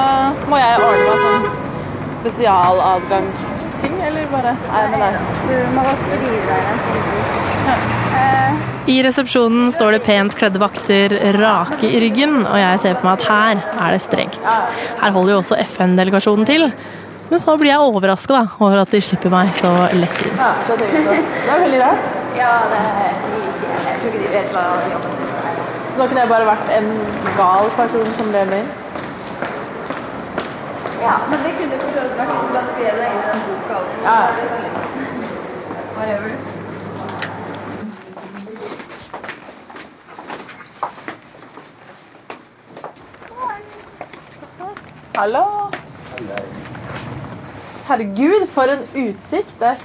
Må 0.51 0.57
jeg 0.59 0.81
ordne 0.83 1.05
meg 1.07 1.21
sånn 1.23 1.45
spesialadgangsting, 2.17 3.93
eller 4.09 4.27
bare 4.33 4.51
er 4.51 4.83
jeg 4.83 4.91
med 4.91 5.03
deg? 5.05 5.13
Du 5.47 5.53
må 5.77 5.85
bare 5.85 5.99
skrive 6.01 6.41
deg 6.49 6.71
en 6.73 6.81
sånn 6.83 7.05
bok. 7.07 7.45
I 8.87 8.97
resepsjonen 9.03 9.71
står 9.75 9.97
det 9.97 10.03
pent 10.05 10.35
kledde 10.39 10.59
vakter 10.61 11.15
rake 11.37 11.89
i 11.89 11.99
ryggen, 12.03 12.39
og 12.45 12.59
jeg 12.59 12.83
ser 12.83 12.99
for 12.99 13.09
meg 13.09 13.17
at 13.17 13.25
her 13.27 13.63
er 13.87 13.95
det 13.95 14.03
strengt. 14.03 14.39
Her 15.01 15.15
holder 15.15 15.35
jo 15.35 15.41
også 15.41 15.59
FN-delegasjonen 15.65 16.47
til. 16.47 16.69
Men 17.29 17.39
så 17.39 17.57
blir 17.59 17.71
jeg 17.73 17.83
overraska 17.83 18.39
over 18.63 18.79
at 18.83 18.91
de 18.93 19.01
slipper 19.03 19.31
meg 19.33 19.49
så 19.59 19.71
lett 19.99 20.19
inn. 20.23 20.37
Ja, 20.39 20.51
så 20.63 20.77
sånn. 20.79 21.25
Det 21.27 21.51
er 21.51 21.63
veldig 21.65 21.79
rart. 21.83 22.09
Ja, 22.37 22.51
det 22.71 22.79
er 22.79 23.15
Jeg 23.87 23.95
tror 23.99 24.09
ikke 24.11 24.21
de 24.23 24.29
vet 24.31 24.53
hva 24.55 24.65
jobben 24.91 25.15
deres 25.19 25.47
er. 25.49 25.61
Så 25.91 26.01
da 26.01 26.07
kunne 26.07 26.23
jeg 26.23 26.31
bare 26.31 26.47
vært 26.47 26.67
en 26.77 26.89
gal 27.39 27.71
person 27.75 28.11
som 28.19 28.29
ble 28.31 28.43
med 28.51 28.63
inn. 28.63 28.69
Ja, 31.01 31.15
men 31.29 31.43
det 31.43 31.51
kunne 31.59 31.79
for 31.81 31.89
så 31.95 32.05
vidt 32.05 32.17
vært 32.19 32.31
hvis 32.35 32.47
du 32.47 32.55
hadde 32.57 32.69
skrev 32.73 32.93
det 33.01 33.09
inn 33.11 33.19
i 33.19 33.27
den 33.31 33.39
boka 33.47 33.73
også. 33.83 33.99
Ja. 34.07 34.19
Liksom, 34.37 34.61
Whatever. 35.97 36.31
Hallo. 45.17 45.66
Herregud, 47.87 48.47
for 48.51 48.71
en 48.71 48.83
utsikt. 49.07 49.59
Der. 49.61 49.77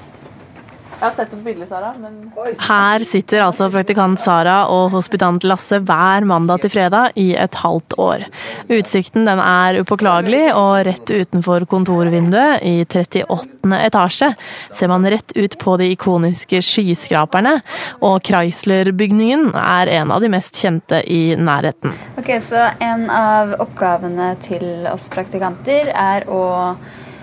Jeg 1.02 1.08
har 1.08 1.14
sett 1.16 1.32
et 1.34 1.40
bilde, 1.42 1.66
Sara, 1.66 1.88
men 1.98 2.28
Her 2.62 3.02
sitter 3.02 3.42
altså 3.42 3.66
praktikant 3.72 4.20
Sara 4.22 4.68
og 4.70 4.92
hospitant 4.92 5.42
Lasse 5.50 5.80
hver 5.82 6.22
mandag 6.30 6.62
til 6.62 6.70
fredag 6.70 7.16
i 7.18 7.32
et 7.34 7.58
halvt 7.58 7.96
år. 7.98 8.22
Utsikten 8.70 9.26
den 9.26 9.42
er 9.42 9.80
upåklagelig, 9.82 10.44
og 10.54 10.84
rett 10.86 11.10
utenfor 11.10 11.66
kontorvinduet 11.66 12.62
i 12.62 12.76
38. 12.86 13.74
etasje 13.80 14.30
ser 14.78 14.94
man 14.94 15.10
rett 15.10 15.34
ut 15.34 15.58
på 15.58 15.74
de 15.82 15.90
ikoniske 15.96 16.62
skyskraperne, 16.62 17.58
og 17.98 18.22
Chrysler-bygningen 18.22 19.50
er 19.58 19.90
en 19.98 20.14
av 20.14 20.22
de 20.22 20.30
mest 20.30 20.62
kjente 20.62 21.02
i 21.02 21.34
nærheten. 21.34 21.98
Ok, 22.14 22.36
så 22.46 22.68
en 22.78 23.08
av 23.10 23.56
oppgavene 23.58 24.36
til 24.46 24.86
oss 24.94 25.10
praktikanter 25.10 25.90
er 25.90 26.30
å 26.30 26.42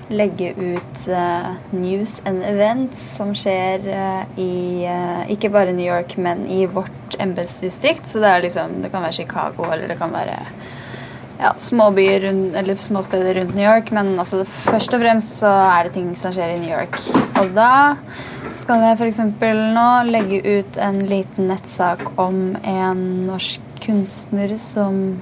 legge 0.10 0.54
ut 0.58 1.08
uh, 1.10 1.54
news 1.70 2.22
and 2.26 2.44
events 2.44 3.02
som 3.18 3.34
skjer 3.38 3.86
uh, 3.86 4.40
i 4.42 4.86
uh, 4.90 5.30
ikke 5.32 5.52
bare 5.54 5.74
New 5.76 5.86
York, 5.86 6.18
men 6.18 6.46
i 6.50 6.66
vårt 6.66 7.16
embetsdistrikt. 7.20 8.08
Så 8.08 8.20
det 8.20 8.40
liksom 8.48 8.82
Det 8.82 8.92
kan 8.92 9.06
være 9.06 9.22
Chicago, 9.22 9.70
eller 9.72 9.88
det 9.88 10.00
kan 10.00 10.14
være 10.14 10.40
ja, 11.40 11.54
småbyer 11.58 12.26
eller 12.60 12.76
små 12.76 13.02
steder 13.02 13.34
rundt 13.34 13.56
New 13.56 13.66
York. 13.66 13.92
Men 13.92 14.20
altså, 14.20 14.44
først 14.46 14.94
og 14.94 15.02
fremst 15.02 15.40
så 15.40 15.54
er 15.70 15.88
det 15.88 15.96
ting 15.96 16.12
som 16.18 16.34
skjer 16.36 16.56
i 16.56 16.60
New 16.60 16.74
York. 16.74 17.00
Og 17.40 17.54
da 17.56 17.72
skal 18.58 18.82
jeg 18.84 18.98
f.eks. 18.98 19.22
nå 19.76 19.90
legge 20.10 20.42
ut 20.42 20.80
en 20.82 21.04
liten 21.08 21.52
nettsak 21.52 22.08
om 22.20 22.56
en 22.64 23.04
norsk 23.28 23.84
kunstner 23.84 24.58
som 24.60 25.20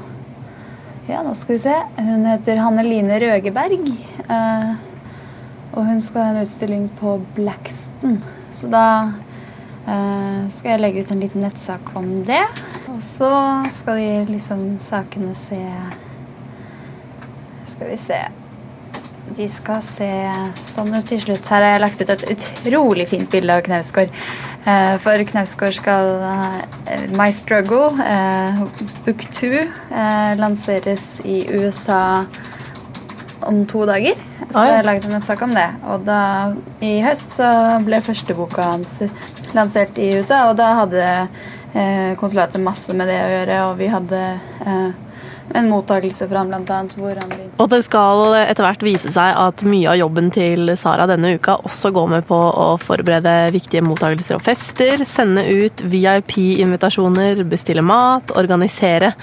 ja, 1.07 1.21
da 1.23 1.31
skal 1.35 1.55
vi 1.55 1.59
se. 1.63 1.75
Hun 2.03 2.25
heter 2.27 2.59
Hanneline 2.59 3.19
Røgeberg. 3.23 3.85
Eh, 4.29 4.75
og 5.77 5.85
hun 5.85 5.99
skal 6.01 6.23
ha 6.23 6.33
en 6.33 6.41
utstilling 6.45 6.87
på 6.99 7.17
Blackston. 7.37 8.17
Så 8.55 8.69
da 8.71 8.85
eh, 9.85 10.47
skal 10.53 10.71
jeg 10.73 10.81
legge 10.81 11.03
ut 11.03 11.13
en 11.13 11.21
liten 11.21 11.45
nettsak 11.45 11.91
om 11.99 12.09
det. 12.25 12.43
Og 12.89 12.99
så 13.05 13.31
skal 13.75 14.01
de 14.01 14.33
liksom 14.33 14.65
sakene 14.81 15.35
se 15.37 15.61
Skal 17.67 17.91
vi 17.91 17.97
se 17.99 18.17
De 19.37 19.45
skal 19.51 19.81
se 19.85 20.09
sånn 20.63 20.95
ut 20.95 21.05
til 21.05 21.21
slutt. 21.21 21.49
Her 21.51 21.61
har 21.61 21.75
jeg 21.75 21.83
lagt 21.83 22.01
ut 22.01 22.13
et 22.15 22.27
utrolig 22.33 23.09
fint 23.11 23.29
bilde 23.29 23.59
av 23.59 23.65
Knausgård. 23.67 24.13
Eh, 24.65 24.93
For 25.03 25.23
Knausgård 25.29 25.77
skal 25.77 26.13
My 27.19 27.29
Struggle, 27.35 27.91
book 29.05 29.27
two, 29.35 29.67
eh, 29.91 30.31
lanseres 30.39 31.19
i 31.27 31.41
USA 31.51 32.25
om 33.47 33.63
to 33.69 33.85
dager. 33.89 34.19
Så 34.47 34.61
Ah, 34.61 34.69
jeg 34.77 34.85
laget 34.87 35.07
en 35.07 35.15
nettsak 35.17 35.41
om 35.43 35.55
det. 35.55 35.67
Og 35.91 36.05
da, 36.07 36.19
i 36.83 36.97
høst 37.03 37.39
så 37.39 37.49
ble 37.83 37.99
førsteboka 38.05 38.69
hans 38.73 38.93
lansert 39.57 39.97
i 39.99 40.13
USA, 40.17 40.45
og 40.51 40.57
da 40.59 40.73
hadde 40.83 41.03
eh, 41.73 42.13
konsulatet 42.19 42.63
masse 42.63 42.93
med 42.95 43.09
det 43.09 43.19
å 43.23 43.33
gjøre, 43.33 43.59
og 43.69 43.75
vi 43.79 43.89
hadde 43.91 44.21
eh, 44.67 44.87
en 45.55 45.69
mottakelse 45.71 46.27
fra 46.27 46.41
ham, 46.41 46.51
blant 46.51 46.69
annet 46.73 46.95
hvor 46.99 47.15
han 47.15 47.29
begynte 47.31 47.61
Og 47.63 47.69
det 47.71 47.79
skal 47.85 48.35
etter 48.41 48.65
hvert 48.65 48.83
vise 48.85 49.11
seg 49.15 49.37
at 49.39 49.63
mye 49.67 49.91
av 49.93 49.99
jobben 50.01 50.31
til 50.35 50.73
Sara 50.79 51.07
denne 51.09 51.33
uka 51.37 51.57
også 51.67 51.91
går 51.95 52.09
med 52.17 52.27
på 52.27 52.37
å 52.37 52.69
forberede 52.81 53.35
viktige 53.55 53.83
mottakelser 53.85 54.39
og 54.39 54.43
fester, 54.47 55.03
sende 55.07 55.45
ut 55.47 55.83
VIP-invitasjoner, 55.87 57.45
bestille 57.47 57.85
mat, 57.85 58.35
organisere. 58.37 59.13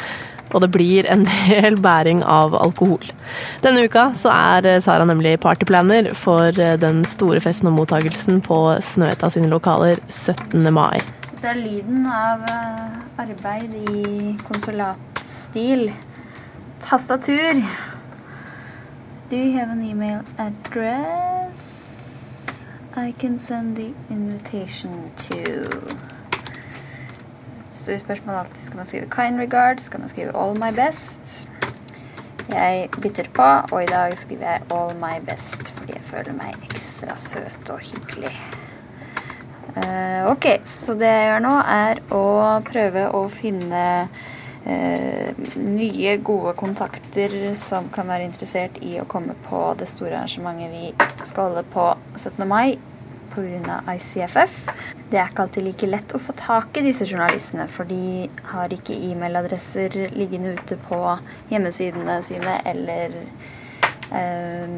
Og 0.55 0.63
det 0.63 0.71
blir 0.75 1.09
en 1.11 1.27
del 1.33 1.77
bæring 1.83 2.23
av 2.23 2.55
alkohol. 2.57 3.05
Denne 3.65 3.85
uka 3.85 4.13
så 4.19 4.31
er 4.31 4.81
Sara 4.85 5.05
nemlig 5.09 5.37
partyplanner 5.43 6.13
for 6.15 6.55
den 6.55 7.03
store 7.09 7.43
festen 7.45 7.69
og 7.73 7.77
mottagelsen 7.81 8.41
på 8.45 8.61
Snøhetta 8.95 9.31
sine 9.35 9.51
lokaler 9.53 9.99
17. 10.09 10.63
mai. 10.73 11.03
Det 11.45 11.51
er 11.51 11.59
lyden 11.61 12.07
av 12.09 12.41
eh, 12.49 12.95
arbeid 13.21 13.75
i 13.77 14.33
konsulatstil. 14.49 15.91
Tastatur. 16.81 17.61
Do 19.29 19.37
you 19.37 19.53
have 19.59 19.69
an 19.69 19.83
email 19.83 20.23
address 20.39 21.65
I 22.97 23.13
can 23.13 23.37
send 23.37 23.77
the 23.77 23.93
invitation 24.09 25.11
to? 25.29 26.14
Store 27.85 27.99
spørsmålet 28.01 28.39
alltid. 28.39 28.63
Skal 28.65 28.77
man 28.77 28.87
skrive 28.89 29.11
kind 29.11 29.41
regards? 29.41 29.83
Skal 29.83 30.01
man 30.01 30.09
skrive 30.09 30.33
all 30.37 30.57
my 30.57 30.71
best? 30.77 31.49
Jeg 32.49 32.89
bytter 33.03 33.29
på, 33.35 33.49
og 33.73 33.83
i 33.83 33.87
dag 33.87 34.19
skriver 34.19 34.51
jeg 34.51 34.61
all 34.73 34.97
my 35.01 35.19
best 35.27 35.73
fordi 35.77 35.93
jeg 35.93 36.05
føler 36.05 36.37
meg 36.39 36.57
ekstra 36.65 37.17
søt 37.21 37.71
og 37.71 37.83
hyggelig. 37.85 38.33
Uh, 39.77 40.31
ok, 40.31 40.47
så 40.65 40.95
det 40.95 41.11
jeg 41.11 41.29
gjør 41.29 41.45
nå 41.45 41.53
er 41.75 42.01
å 42.15 42.25
prøve 42.65 43.05
å 43.19 43.23
finne 43.29 43.85
uh, 44.65 45.45
nye, 45.61 46.17
gode 46.25 46.57
kontakter 46.57 47.37
som 47.59 47.93
kan 47.93 48.09
være 48.09 48.31
interessert 48.31 48.81
i 48.81 48.97
å 49.03 49.09
komme 49.09 49.37
på 49.45 49.61
det 49.77 49.91
store 49.93 50.23
arrangementet 50.23 50.73
vi 50.73 50.93
skal 51.29 51.51
holde 51.51 51.69
på 51.75 51.91
17. 52.17 52.49
mai 52.49 52.79
pga. 53.35 53.81
ICFF. 53.95 54.69
Det 55.11 55.19
er 55.21 55.31
ikke 55.31 55.47
alltid 55.47 55.67
like 55.67 55.89
lett 55.89 56.15
å 56.17 56.23
få 56.23 56.35
tak 56.39 56.79
i 56.79 56.85
disse 56.87 57.07
journalistene, 57.07 57.67
for 57.71 57.89
de 57.89 58.29
har 58.51 58.73
ikke 58.73 58.97
e-mailadresser 59.11 59.95
liggende 60.15 60.55
ute 60.59 60.79
på 60.89 61.01
hjemmesidene 61.51 62.21
sine 62.27 62.57
eller 62.67 63.15
eh, 64.15 64.75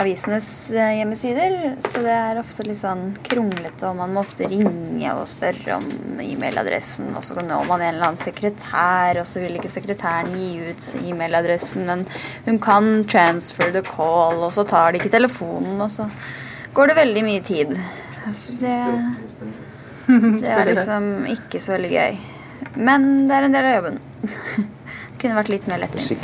avisenes 0.00 0.48
hjemmesider. 0.72 1.56
Så 1.84 2.02
det 2.04 2.14
er 2.14 2.40
ofte 2.40 2.64
litt 2.68 2.80
sånn 2.80 3.14
kronglete, 3.26 3.88
og 3.88 3.98
man 4.00 4.14
må 4.14 4.24
ofte 4.24 4.48
ringe 4.50 5.14
og 5.16 5.28
spørre 5.30 5.78
om 5.78 6.20
e-mailadressen. 6.22 7.10
Og 7.16 7.24
så 7.26 7.36
når 7.40 7.66
man 7.68 7.82
en 7.82 7.94
eller 7.94 8.10
annen 8.10 8.20
sekretær, 8.20 9.20
og 9.20 9.28
så 9.28 9.44
vil 9.44 9.58
ikke 9.58 9.72
sekretæren 9.72 10.30
gi 10.36 10.70
ut 10.70 10.92
e-mailadressen, 11.02 11.88
men 11.90 12.06
hun 12.46 12.62
kan 12.62 12.92
transfer 13.10 13.74
the 13.74 13.84
call, 13.86 14.44
og 14.44 14.54
så 14.56 14.66
tar 14.68 14.92
de 14.92 15.02
ikke 15.02 15.16
telefonen, 15.18 15.76
og 15.80 15.90
så 15.92 16.08
går 16.74 16.92
det 16.92 16.98
veldig 17.00 17.24
mye 17.26 17.44
tid. 17.46 17.76
Altså 18.26 18.56
det, 18.60 18.76
det 20.42 20.52
er 20.56 20.68
liksom 20.72 21.08
ikke 21.36 21.62
så 21.62 21.76
veldig 21.76 21.94
gøy. 21.94 22.20
Men 22.76 23.08
det 23.28 23.36
er 23.38 23.48
en 23.48 23.56
del 23.56 23.70
av 23.70 23.78
jobben. 23.78 24.02
Kunne 25.20 25.36
vært 25.36 25.50
litt 25.52 25.66
mer 25.68 25.82
lettvint. 25.82 26.22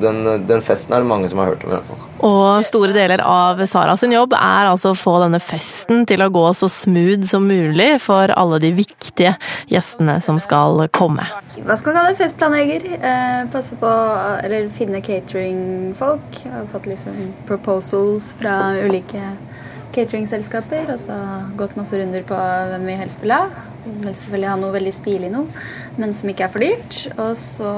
Den, 0.00 0.22
den 0.48 0.62
festen 0.64 0.94
er 0.96 1.02
det 1.02 1.08
mange 1.10 1.28
som 1.28 1.42
har 1.42 1.50
hørt 1.50 1.64
om. 1.66 1.72
i 1.72 1.74
hvert 1.74 1.88
fall. 1.90 2.06
Og 2.24 2.64
store 2.64 2.94
deler 2.96 3.20
av 3.20 3.60
Sara 3.68 3.98
sin 4.00 4.14
jobb 4.14 4.32
er 4.36 4.70
altså 4.70 4.94
å 4.94 4.96
få 4.96 5.18
denne 5.20 5.42
festen 5.44 6.06
til 6.08 6.24
å 6.24 6.30
gå 6.32 6.46
så 6.56 6.70
smooth 6.72 7.26
som 7.28 7.44
mulig 7.48 7.90
for 8.00 8.32
alle 8.32 8.60
de 8.64 8.72
viktige 8.78 9.34
gjestene 9.68 10.16
som 10.24 10.40
skal 10.40 10.86
komme. 10.96 11.28
Hva 11.58 11.76
skal 11.76 11.92
vi 11.92 11.98
kalle 11.98 12.14
det? 12.14 12.18
Festplanlegger. 12.22 12.88
Eh, 12.96 13.42
passe 13.52 13.76
på 13.80 13.92
Eller 14.40 14.72
finne 14.72 15.04
cateringfolk. 15.04 16.40
Har 16.48 16.68
fått 16.72 16.88
liksom 16.88 17.20
proposals 17.48 18.32
fra 18.40 18.56
ulike 18.80 19.20
cateringselskaper. 19.94 20.90
Og 20.94 21.00
så 21.02 21.16
gått 21.58 21.78
masse 21.78 21.98
runder 21.98 22.26
på 22.26 22.38
hvem 22.72 22.88
vi 22.90 22.98
helst 23.00 23.24
vil 23.24 23.36
ha. 23.36 23.44
Vi 23.84 23.94
vil 24.02 24.12
selvfølgelig 24.12 24.50
ha 24.50 24.58
noe 24.60 24.74
veldig 24.76 24.92
stilig 24.92 25.30
noe, 25.32 25.62
men 25.96 26.12
som 26.16 26.30
ikke 26.32 26.46
er 26.46 26.52
for 26.52 26.64
dyrt. 26.64 27.00
Og 27.16 27.32
så 27.40 27.72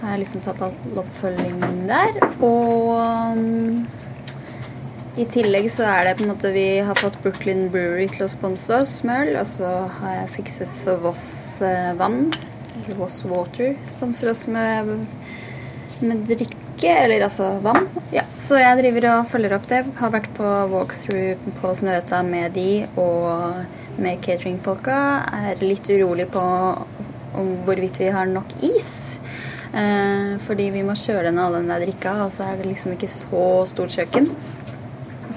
har 0.00 0.14
jeg 0.14 0.22
liksom 0.24 0.42
tatt 0.44 0.62
all 0.66 1.00
oppfølging 1.02 1.62
der. 1.88 2.18
Og 2.44 2.92
um, 2.98 3.86
i 5.18 5.26
tillegg 5.26 5.66
så 5.74 5.88
er 5.90 6.06
det 6.06 6.18
på 6.18 6.26
en 6.26 6.30
måte 6.30 6.52
Vi 6.54 6.66
har 6.86 6.98
fått 6.98 7.18
Brooklyn 7.24 7.66
Brewery 7.74 8.06
til 8.12 8.26
å 8.26 8.30
sponse 8.30 8.82
oss 8.84 9.00
med 9.06 9.28
øl. 9.28 9.40
Og 9.40 9.50
så 9.50 9.72
har 9.98 10.20
jeg 10.20 10.34
fikset 10.36 10.74
så 10.74 10.94
Voss 11.02 11.26
eh, 11.64 11.90
vann, 11.98 12.28
eller 12.84 13.00
Voss 13.00 13.24
Water, 13.26 13.74
sponser 13.96 14.34
oss 14.34 14.46
med, 14.50 14.94
med 16.04 16.26
drikke. 16.30 16.67
Eller 16.86 17.24
altså 17.26 17.48
vann. 17.64 17.88
Ja, 18.14 18.22
så 18.38 18.60
jeg 18.60 18.78
driver 18.78 19.08
og 19.12 19.30
følger 19.32 19.56
opp 19.56 19.66
det. 19.70 19.82
Har 19.98 20.12
vært 20.14 20.30
på 20.36 20.52
walkthrough 20.72 21.50
på 21.58 21.74
Snøhetta 21.80 22.22
med 22.26 22.54
de 22.54 22.86
og 23.00 23.98
med 23.98 24.22
cateringfolka. 24.22 24.98
Er 25.50 25.64
litt 25.64 25.90
urolig 25.90 26.28
på 26.30 26.42
om 27.38 27.50
hvorvidt 27.66 27.98
vi 28.00 28.12
har 28.14 28.30
nok 28.30 28.54
is. 28.62 29.18
Eh, 29.74 30.36
fordi 30.46 30.70
vi 30.72 30.84
må 30.86 30.94
kjøle 30.96 31.32
ned 31.32 31.42
all 31.44 31.58
den 31.58 31.68
der 31.68 31.84
drikka, 31.84 32.14
og 32.24 32.32
så 32.32 32.46
er 32.48 32.60
det 32.60 32.70
liksom 32.70 32.94
ikke 32.94 33.10
så 33.12 33.44
stort 33.68 33.92
kjøkken. 33.98 34.30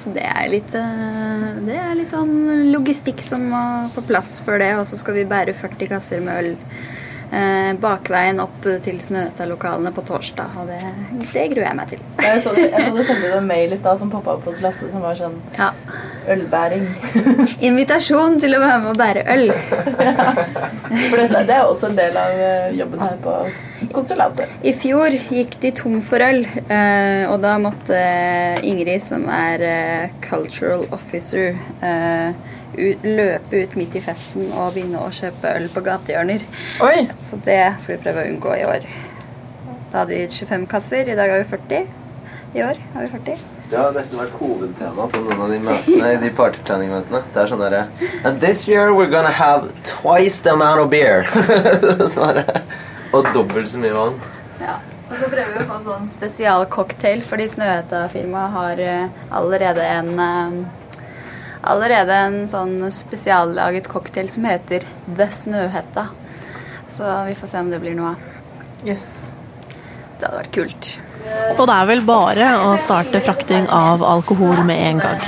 Så 0.01 0.13
det 0.15 0.23
er 0.23 0.47
litt 0.49 0.75
eh, 0.77 1.47
Det 1.65 1.75
er 1.75 1.97
litt 1.99 2.09
sånn 2.13 2.71
logistikk 2.71 3.19
som 3.25 3.43
må 3.51 3.63
på 3.95 4.05
plass 4.07 4.37
for 4.45 4.61
det. 4.61 4.73
Og 4.79 4.87
så 4.87 4.99
skal 4.99 5.19
vi 5.19 5.27
bære 5.29 5.57
40 5.57 5.91
kasser 5.91 6.23
med 6.23 6.39
øl 6.39 6.53
eh, 7.31 7.71
bakveien 7.81 8.39
opp 8.43 8.61
til 8.83 8.99
Snøhetta-lokalene 9.01 9.91
på 9.95 10.03
torsdag. 10.07 10.57
Og 10.61 10.69
det, 10.71 10.79
det 11.33 11.47
gruer 11.53 11.67
jeg 11.69 11.79
meg 11.79 11.91
til. 11.93 12.05
Jeg 12.21 12.43
så, 12.45 12.53
jeg 12.59 12.85
så 12.85 12.93
du 12.95 13.03
sendte 13.07 13.33
en 13.39 13.47
mail 13.49 13.73
i 13.73 13.79
stad 13.81 13.99
som 14.01 14.11
poppa 14.13 14.35
opp 14.37 14.47
hos 14.49 14.61
Lasse, 14.63 14.91
som 14.93 15.01
var 15.05 15.17
sånn 15.19 15.39
Ja. 15.57 15.71
ølbæring. 16.29 16.85
Invitasjon 17.67 18.39
til 18.43 18.53
å 18.55 18.61
være 18.61 18.79
med 18.83 18.91
og 18.93 18.99
bære 19.01 19.23
øl. 19.33 19.47
For 21.09 21.17
det, 21.17 21.27
det 21.47 21.55
er 21.55 21.65
også 21.65 21.89
en 21.91 21.97
del 21.97 22.17
av 22.19 22.41
eh, 22.45 22.71
jobben 22.77 23.01
her 23.03 23.17
på 23.23 23.35
konsulatet. 23.95 24.51
I 24.67 24.73
fjor 24.77 25.15
gikk 25.33 25.55
de 25.63 25.71
tom 25.75 25.97
for 26.05 26.21
øl, 26.21 26.43
eh, 26.45 27.23
og 27.31 27.39
da 27.43 27.55
måtte 27.61 27.97
Ingrid, 28.67 29.01
som 29.03 29.25
er 29.33 29.63
eh, 29.65 30.13
cultural 30.23 30.85
officer, 30.93 31.55
eh, 31.81 32.35
løpe 32.75 33.63
ut 33.63 33.77
midt 33.79 33.95
i 33.99 34.03
festen 34.03 34.45
og 34.57 34.75
begynne 34.75 35.01
å 35.03 35.09
kjøpe 35.13 35.55
øl 35.59 35.69
på 35.73 35.83
gatehjørner. 35.85 36.43
Oi! 36.87 37.07
Så 37.27 37.39
det 37.45 37.61
skal 37.79 37.97
vi 37.97 38.03
prøve 38.05 38.23
å 38.23 38.33
unngå 38.33 38.57
i 38.57 38.67
år. 38.67 38.91
Da 39.91 40.03
hadde 40.03 40.13
vi 40.15 40.27
25 40.27 40.67
kasser, 40.71 41.09
i 41.09 41.17
dag 41.19 41.33
har 41.33 41.41
vi 41.43 41.49
40. 41.51 41.89
I 42.55 42.63
år 42.63 42.79
har 42.93 43.03
vi 43.03 43.09
40. 43.15 43.49
Det 43.71 43.79
har 43.79 43.93
nesten 43.95 44.19
vært 44.19 44.33
hovedtema 44.35 45.05
på 45.07 45.19
noen 45.23 45.41
av 45.45 45.51
de 45.51 45.57
møtene. 45.63 46.07
i 46.11 46.19
de 46.19 46.31
partyplanning-møtene. 46.35 47.21
Det 47.31 47.39
er 47.39 47.51
sånn 47.51 47.61
derre 47.63 47.83
And 48.27 48.41
this 48.43 48.67
year 48.67 48.91
we're 48.91 49.11
gonna 49.11 49.31
have 49.31 49.69
twice 49.87 50.41
the 50.43 50.51
amount 50.51 50.81
of 50.83 50.89
beer. 50.91 51.23
sånn. 52.15 52.43
Og 53.11 53.27
dobbelt 53.35 53.71
så 53.71 53.79
mye 53.79 53.95
vann. 53.95 54.19
Ja. 54.59 54.75
Og 55.11 55.17
så 55.19 55.27
prøver 55.27 55.55
vi 55.55 55.63
å 55.63 55.67
få 55.67 55.79
sånn 55.83 56.05
spesialcocktail, 56.07 57.23
fordi 57.27 57.47
Snøhetta-firmaet 57.51 58.53
har 58.55 58.79
eh, 58.79 59.23
allerede 59.35 59.83
en 59.83 60.11
eh, 60.23 60.59
Allerede 61.61 62.15
en 62.25 62.37
sånn 62.49 62.79
spesiallaget 62.93 63.87
cocktail 63.91 64.29
som 64.29 64.47
heter 64.49 64.85
The 65.05 65.27
Snøhetta. 65.29 66.07
Så 66.89 67.05
vi 67.27 67.35
får 67.37 67.47
se 67.47 67.59
om 67.61 67.69
det 67.71 67.79
blir 67.83 67.95
noe 67.95 68.15
av. 68.15 68.27
Yes. 68.87 69.05
Det 70.17 70.25
hadde 70.25 70.39
vært 70.41 70.55
kult. 70.55 70.89
Og 71.57 71.67
det 71.69 71.75
er 71.75 71.87
vel 71.89 72.01
bare 72.05 72.47
å 72.65 72.73
starte 72.81 73.21
frakting 73.23 73.67
av 73.69 74.01
alkohol 74.03 74.63
med 74.65 74.81
en 74.89 75.01
gang. 75.03 75.21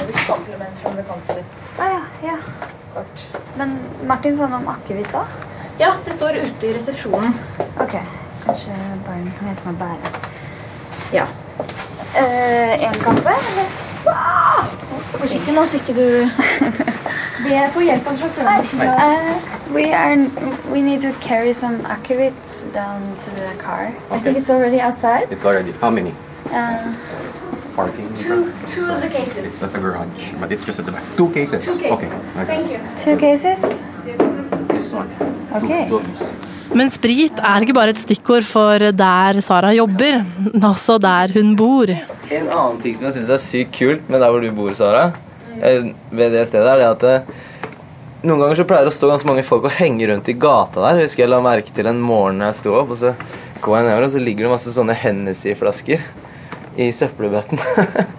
Ah, 1.77 2.01
ja, 2.25 2.33
ja. 2.33 2.37
Men 3.57 3.77
Martin 4.09 4.35
sa 4.37 4.49
noe 4.49 4.61
om 4.61 4.69
akevitt 4.73 5.13
da? 5.13 5.23
Ja, 5.81 5.93
det 6.05 6.13
står 6.17 6.37
ute 6.41 6.69
i 6.69 6.73
resepsjonen. 6.75 7.33
Ok, 7.81 7.95
kanskje 8.45 8.77
barn 9.05 9.29
kan 9.37 9.49
hjelpe 9.49 9.69
meg 9.69 9.73
å 9.73 9.81
bære. 9.85 10.13
Ja. 11.13 11.27
Eh, 12.17 12.87
en 12.89 12.99
kasse, 13.05 13.37
eller? 13.37 14.42
Forsiktig 15.17 15.53
nå, 15.53 15.65
så 15.65 15.79
ikke 15.81 15.93
du 15.97 16.07
Be 17.43 17.59
for 17.73 17.83
hjelp 17.83 18.05
av 18.07 18.19
sjåføren. 18.21 18.67
Uh, 18.79 19.73
we 19.75 19.91
are. 19.91 20.15
We 20.71 20.81
need 20.81 21.01
to 21.01 21.11
carry 21.19 21.51
some 21.53 21.81
akevit 21.91 22.37
down 22.73 23.01
to 23.25 23.31
the 23.31 23.51
car. 23.59 23.91
I 24.11 24.19
think 24.19 24.37
it's 24.37 24.49
already 24.49 24.79
outside. 24.79 25.27
It's 25.31 25.43
already 25.43 25.73
how 25.81 25.89
many? 25.89 26.13
Uh, 26.53 26.93
Parking. 27.75 28.07
Two, 28.15 28.51
two 28.69 28.85
of 28.85 29.01
the 29.01 29.09
cases. 29.09 29.37
It's 29.37 29.63
at 29.63 29.73
the 29.73 29.79
garage, 29.79 30.31
but 30.39 30.51
it's 30.51 30.65
just 30.65 30.79
at 30.79 30.85
the 30.85 30.91
back. 30.91 31.03
Two 31.17 31.33
cases. 31.33 31.65
Two 31.65 31.79
cases. 31.79 31.97
Okay. 31.97 32.07
okay. 32.07 32.45
Thank 32.45 32.71
you. 32.71 32.79
two 33.03 33.17
cases. 33.17 33.83
This 34.69 34.93
one. 34.93 35.09
Okay. 35.51 35.89
Two 35.89 35.97
of 35.97 36.07
these. 36.07 36.42
Men 36.73 36.89
sprit 36.89 37.37
er 37.37 37.63
ikke 37.63 37.75
bare 37.77 37.93
et 37.93 38.01
stikkord 38.01 38.45
for 38.49 38.81
der 38.97 39.39
Sara 39.45 39.69
jobber, 39.75 40.23
men 40.47 40.63
også 40.65 40.97
der 41.01 41.33
hun 41.35 41.53
bor. 41.57 41.91
En 41.93 42.47
annen 42.49 42.79
ting 42.81 42.95
som 42.97 43.07
jeg 43.07 43.19
syns 43.19 43.29
er 43.35 43.41
sykt 43.43 43.77
kult 43.77 44.09
med 44.09 44.23
der 44.23 44.33
hvor 44.33 44.41
du 44.41 44.49
bor, 44.57 44.73
Sara, 44.77 45.11
eh, 45.59 45.91
ved 46.09 46.33
det 46.33 46.47
stedet, 46.49 46.73
er 46.73 46.87
at 46.87 47.05
det, 47.05 47.19
noen 48.23 48.41
ganger 48.41 48.57
så 48.57 48.65
pleier 48.65 48.87
det 48.87 48.93
å 48.93 48.97
stå 48.97 49.11
ganske 49.11 49.29
mange 49.29 49.45
folk 49.45 49.69
og 49.69 49.77
henge 49.77 50.09
rundt 50.09 50.33
i 50.33 50.37
gata 50.39 50.81
der. 50.81 51.03
Jeg 51.03 51.11
husker 51.11 51.25
jeg 51.25 51.33
la 51.35 51.43
merke 51.45 51.77
til 51.77 51.91
en 51.91 52.01
morgen 52.01 52.41
jeg 52.47 52.59
sto 52.63 52.73
opp, 52.81 52.95
og 52.95 53.01
så 53.03 53.13
går 53.61 53.77
jeg 53.77 53.89
nedover, 53.91 54.09
og 54.09 54.13
så 54.15 54.25
ligger 54.25 54.47
det 54.47 54.53
masse 54.55 54.73
sånne 54.73 54.97
Hennessy-flasker 54.97 56.09
i 56.81 56.89
søppelbøtten. 56.95 57.61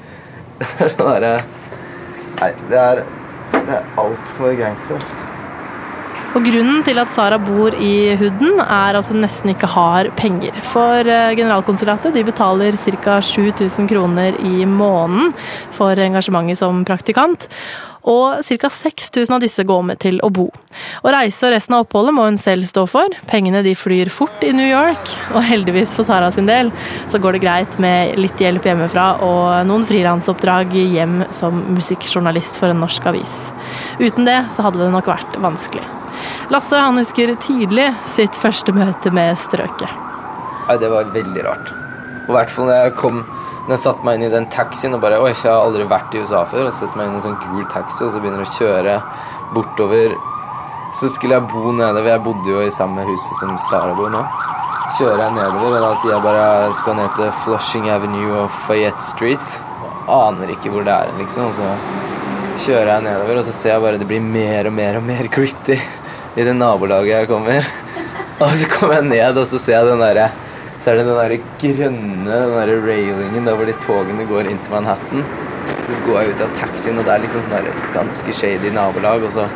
det 0.63 0.73
er 0.79 0.95
sånn 0.95 1.11
derre 1.11 1.37
Nei, 2.35 2.51
det 2.71 2.79
er, 2.79 3.05
er 3.63 3.95
altfor 3.99 4.55
gangster, 4.59 4.99
altså. 4.99 5.34
Og 6.35 6.43
grunnen 6.43 6.81
til 6.83 6.99
at 6.99 7.13
Sara 7.15 7.37
bor 7.39 7.77
i 7.79 8.17
Hooden, 8.19 8.59
er 8.59 8.97
at 8.99 9.07
hun 9.07 9.21
nesten 9.23 9.53
ikke 9.53 9.69
har 9.71 10.09
penger. 10.19 10.57
For 10.73 11.07
eh, 11.07 11.31
generalkonsulatet 11.39 12.17
de 12.17 12.25
betaler 12.27 12.75
ca. 12.75 13.21
7000 13.23 13.87
kroner 13.87 14.35
i 14.43 14.67
måneden 14.67 15.31
for 15.77 15.95
engasjementet 15.95 16.59
som 16.59 16.83
praktikant. 16.89 17.47
Og 18.11 18.43
ca. 18.43 18.69
6000 18.69 19.37
av 19.37 19.47
disse 19.47 19.63
går 19.63 19.87
med 19.87 20.03
til 20.03 20.19
å 20.27 20.33
bo. 20.35 20.49
Å 21.07 21.15
reise 21.15 21.47
og 21.47 21.55
resten 21.55 21.79
av 21.79 21.87
oppholdet 21.87 22.19
må 22.19 22.27
hun 22.27 22.43
selv 22.43 22.67
stå 22.67 22.83
for. 22.91 23.15
Pengene 23.31 23.63
de 23.63 23.79
flyr 23.79 24.11
fort 24.11 24.43
i 24.43 24.51
New 24.53 24.67
York, 24.67 25.15
og 25.33 25.47
heldigvis 25.47 25.95
for 25.95 26.03
Sara 26.09 26.35
sin 26.35 26.51
del 26.51 26.75
så 27.15 27.23
går 27.23 27.39
det 27.39 27.45
greit 27.47 27.79
med 27.79 28.19
litt 28.19 28.43
hjelp 28.43 28.67
hjemmefra 28.67 29.13
og 29.23 29.69
noen 29.71 29.87
frilansoppdrag 29.87 30.75
hjem 30.83 31.21
som 31.31 31.63
musikkjournalist 31.79 32.59
for 32.59 32.75
en 32.75 32.83
norsk 32.83 33.13
avis. 33.15 33.43
Uten 34.03 34.27
det 34.27 34.41
så 34.53 34.67
hadde 34.67 34.83
det 34.83 34.91
nok 34.91 35.15
vært 35.15 35.39
vanskelig. 35.39 35.87
Lasse 36.53 36.77
han 36.77 36.99
husker 37.01 37.33
tydelig 37.41 37.89
sitt 38.13 38.37
første 38.37 38.75
møte 38.77 39.13
med 39.15 39.39
strøket. 39.41 40.03
Nei, 40.69 40.77
det 40.81 40.91
var 40.93 41.09
veldig 41.15 41.45
rart. 41.45 41.73
I 42.25 42.33
hvert 42.33 42.53
fall 42.53 42.71
når 42.71 42.79
jeg 42.79 42.93
kom 42.97 43.19
Når 43.65 43.73
jeg 43.75 43.81
satte 43.83 44.05
meg 44.05 44.17
inn 44.17 44.27
i 44.27 44.33
den 44.33 44.47
taxien 44.53 44.93
og 44.97 45.01
bare 45.01 45.19
Oi, 45.21 45.31
jeg 45.33 45.49
har 45.49 45.63
aldri 45.65 45.85
vært 45.89 46.13
i 46.13 46.21
USA 46.21 46.43
før. 46.49 46.69
Og 46.69 46.77
setter 46.77 47.01
meg 47.01 47.09
inn 47.09 47.15
i 47.15 47.21
en 47.21 47.25
sånn 47.25 47.41
gul 47.41 47.65
taxi 47.73 48.05
og 48.05 48.13
så 48.13 48.21
begynner 48.21 48.45
jeg 48.45 48.51
å 48.51 48.57
kjøre 48.59 48.97
bortover. 49.57 50.17
Så 50.95 51.09
skulle 51.11 51.39
jeg 51.39 51.49
bo 51.49 51.73
nede 51.73 51.97
for 51.97 52.11
Jeg 52.13 52.25
bodde 52.27 52.53
jo 52.53 52.65
i 52.65 52.75
samme 52.75 53.07
huset 53.09 53.41
som 53.41 53.57
Sara 53.71 53.97
bor 53.97 54.13
nå. 54.13 54.21
Kjører 54.99 55.25
jeg 55.25 55.35
nedover, 55.35 55.73
og 55.73 55.81
da 55.81 55.93
sier 55.99 56.13
jeg 56.13 56.23
bare 56.23 56.43
jeg 56.67 56.75
skal 56.79 56.99
ned 57.01 57.17
til 57.17 57.33
Flushing 57.43 57.89
Avenue 57.91 58.37
og 58.45 58.53
Fayette 58.67 59.03
Street. 59.03 59.57
Og 60.05 60.13
aner 60.21 60.53
ikke 60.55 60.71
hvor 60.71 60.85
det 60.87 60.93
er, 60.95 61.15
liksom. 61.19 61.49
Og 61.49 61.57
så 61.57 62.67
kjører 62.67 62.93
jeg 62.93 63.07
nedover, 63.09 63.41
og 63.41 63.49
så 63.49 63.57
ser 63.57 63.73
jeg 63.73 63.85
bare 63.89 63.99
det 63.99 64.11
blir 64.13 64.23
mer 64.23 64.69
og 64.69 64.77
mer 64.77 65.01
og 65.01 65.07
mer 65.09 65.33
gritty 65.33 65.81
i 66.35 66.45
det 66.47 66.55
nabolaget 66.59 67.13
jeg 67.13 67.29
kommer. 67.31 67.67
Og 68.43 68.55
så 68.59 68.69
kommer 68.71 68.99
jeg 68.99 69.07
ned, 69.13 69.39
og 69.39 69.47
så 69.47 69.61
ser 69.63 69.77
jeg 69.79 69.87
den 69.93 70.01
derre 70.03 70.31
Så 70.75 70.91
er 70.91 70.99
det 70.99 71.05
den 71.07 71.15
derre 71.15 71.37
grønne 71.63 72.39
den 72.41 72.55
der 72.57 72.73
railingen 72.83 73.47
der 73.47 73.55
hvor 73.55 73.69
de 73.69 73.77
togene 73.85 74.27
går 74.27 74.51
inn 74.51 74.59
til 74.65 74.75
Manhattan. 74.75 75.23
Så 75.85 76.01
går 76.07 76.19
jeg 76.21 76.35
ut 76.35 76.43
av 76.43 76.57
taxien, 76.59 76.99
og 76.99 77.07
det 77.07 77.15
er 77.15 77.23
liksom 77.23 77.45
sånn 77.45 77.55
der 77.55 77.85
ganske 77.95 78.35
shady 78.35 78.73
nabolag, 78.75 79.23
og 79.29 79.33
så 79.37 79.47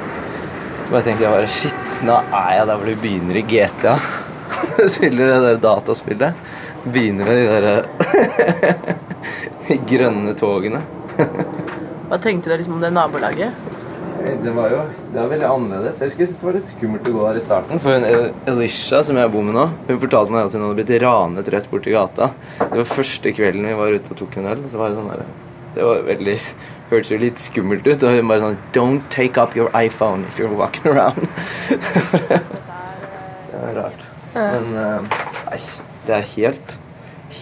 bare 0.92 1.02
tenker 1.04 1.26
jeg 1.26 1.34
bare 1.34 1.50
Shit, 1.52 1.96
nå 2.06 2.20
er 2.22 2.52
jeg 2.60 2.68
der 2.70 2.78
hvor 2.78 2.88
du 2.88 3.02
begynner 3.02 3.40
i 3.40 3.44
GTA. 3.50 3.96
Spiller 4.94 5.32
det 5.34 5.40
der 5.48 5.60
dataspillet. 5.66 6.46
Begynner 6.86 7.28
med 7.28 7.42
de 7.42 7.46
der 7.50 7.82
de 9.68 9.80
grønne 9.90 10.36
togene. 10.38 10.84
Hva 12.08 12.20
tenkte 12.22 12.48
du 12.48 12.54
liksom 12.54 12.78
om 12.78 12.84
det 12.86 12.94
nabolaget? 12.94 13.67
Det 14.18 14.52
var 14.54 14.72
jo 14.72 14.78
det 15.12 15.18
var 15.18 15.28
veldig 15.30 15.46
annerledes. 15.48 15.98
Jeg 16.00 16.10
husker 16.10 16.24
jeg 16.24 16.30
syntes 16.30 16.40
det 16.40 16.48
var 16.48 16.56
litt 16.58 16.68
skummelt 16.68 17.10
å 17.10 17.12
gå 17.14 17.26
der 17.26 17.38
i 17.40 17.42
starten. 17.44 17.82
For 17.82 17.96
hun, 17.98 18.32
Elisha, 18.52 19.02
som 19.06 19.18
jeg 19.20 19.32
bor 19.32 19.44
med 19.46 19.56
nå, 19.56 19.66
hun 19.88 20.00
fortalte 20.02 20.34
meg 20.34 20.48
at 20.48 20.56
hun 20.56 20.64
hadde 20.66 20.78
blitt 20.80 20.94
ranet 21.02 21.52
rett 21.54 21.68
borti 21.70 21.94
gata. 21.94 22.30
Det 22.60 22.80
var 22.80 22.90
første 22.90 23.34
kvelden 23.36 23.68
vi 23.68 23.76
var 23.78 23.94
ute 23.94 24.14
og 24.14 24.20
tok 24.22 24.40
en 24.40 24.50
øl. 24.54 24.66
Så 24.72 24.80
var 24.80 24.90
det 24.90 24.98
sånn 24.98 25.12
der, 25.12 25.24
det 25.76 25.86
var 25.86 26.02
veldig 26.08 26.36
hørtes 26.90 27.12
jo 27.12 27.20
litt 27.20 27.40
skummelt 27.40 27.86
ut. 27.88 28.02
Og 28.02 28.16
hun 28.16 28.30
bare 28.30 28.44
sånn 28.44 28.58
Don't 28.76 29.08
take 29.14 29.40
up 29.40 29.56
your 29.58 29.70
iPhone 29.76 30.26
if 30.28 30.40
you're 30.40 30.52
walking 30.52 30.90
around. 30.90 31.28
det 33.50 33.62
var 33.62 33.80
rart. 33.82 34.04
Men 34.34 34.74
eh, 34.78 35.20
nei, 35.48 35.60
det 36.06 36.14
er 36.18 36.28
helt, 36.34 36.78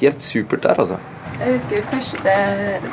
helt 0.01 0.23
supert 0.25 0.63
der, 0.67 0.79
altså. 0.79 0.99
Jeg 1.37 1.53
husker 1.53 1.83
første, 1.91 2.35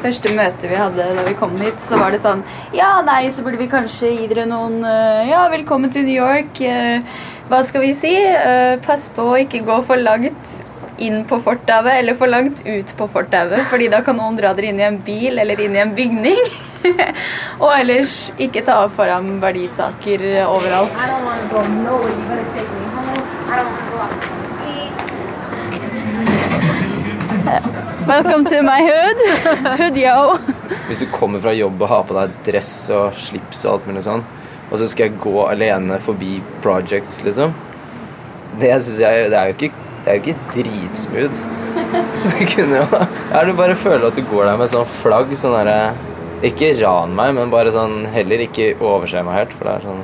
første 0.01 0.32
møte 0.36 0.67
vi 0.67 0.75
hadde 0.75 1.06
da 1.15 1.23
vi 1.23 1.36
kom 1.39 1.53
hit, 1.62 1.79
så 1.79 1.95
var 2.01 2.12
det 2.12 2.19
sånn 2.19 2.41
Ja, 2.75 2.97
nei, 3.08 3.29
så 3.32 3.45
burde 3.45 3.60
vi 3.62 3.69
kanskje 3.71 4.10
gi 4.17 4.27
dere 4.27 4.43
noen 4.49 4.82
eh, 4.84 5.29
Ja, 5.29 5.45
velkommen 5.53 5.93
til 5.93 6.03
New 6.03 6.17
York. 6.17 6.60
eh, 6.60 6.99
hva 7.47 7.62
skal 7.63 7.86
vi 7.86 7.93
si? 7.95 8.12
Eh, 8.17 8.75
pass 8.84 9.08
på 9.15 9.29
å 9.32 9.39
ikke 9.39 9.63
gå 9.63 9.79
for 9.88 9.99
langt 9.99 10.60
inn 11.03 11.23
på 11.29 11.39
fortauet 11.43 11.95
eller 12.01 12.19
for 12.19 12.32
langt 12.32 12.65
ut 12.67 12.93
på 12.99 13.08
fortauet, 13.15 13.63
fordi 13.71 13.88
da 13.91 14.03
kan 14.03 14.19
noen 14.19 14.36
dra 14.38 14.51
dere 14.58 14.73
inn 14.73 14.79
i 14.84 14.88
en 14.89 14.99
bil 15.08 15.39
eller 15.39 15.63
inn 15.63 15.75
i 15.75 15.82
en 15.84 15.95
bygning. 15.95 16.43
Og 17.63 17.69
ellers 17.71 18.17
ikke 18.43 18.63
ta 18.67 18.82
opp 18.84 18.95
foran 18.99 19.38
verdisaker 19.43 20.23
overalt. 20.45 20.99
Welcome 27.54 28.46
to 28.50 28.62
my 28.66 28.82
hood. 28.82 29.20
Hood 29.78 29.98
yo. 30.00 30.38
Hvis 30.88 31.04
du 31.04 31.06
kommer 31.13 31.42
fra 31.44 31.52
jobb 31.54 31.82
og 31.86 31.92
har 31.92 32.06
på 32.10 32.16
deg 32.18 32.32
dress 32.48 32.72
og 32.94 33.18
slips 33.22 33.62
og 33.68 33.76
alt 33.76 33.89
mulig 33.89 34.02
sånn, 34.08 34.24
og 34.72 34.80
så 34.82 34.88
skal 34.89 35.12
jeg 35.12 35.20
gå 35.22 35.34
alene 35.46 36.00
forbi 36.02 36.39
projects, 36.63 37.20
liksom 37.26 37.54
Det 38.58 38.72
syns 38.82 39.02
jeg 39.04 39.28
Det 39.30 39.38
er 39.38 39.52
jo 39.52 39.58
ikke, 39.58 39.70
det 40.06 40.10
er 40.10 40.18
jo 40.18 40.24
ikke 40.24 40.48
dritsmooth. 40.56 41.44
Det 42.24 42.48
kunne 42.56 42.82
jo 42.82 42.88
Ja, 43.30 43.44
du 43.46 43.54
bare 43.60 43.78
føler 43.78 44.08
at 44.10 44.18
du 44.18 44.26
går 44.32 44.50
der 44.50 44.58
med 44.63 44.72
sånn 44.74 44.89
flagg, 44.89 45.36
sånn 45.38 45.54
derre 45.60 45.94
Ikke 46.50 46.72
ran 46.82 47.13
meg, 47.18 47.36
men 47.38 47.54
bare 47.54 47.74
sånn 47.76 48.08
Heller 48.16 48.48
ikke 48.48 48.72
overse 48.80 49.22
meg 49.28 49.44
helt, 49.44 49.54
for 49.54 49.70
det 49.70 49.76
er 49.76 49.86
sånn 49.92 50.02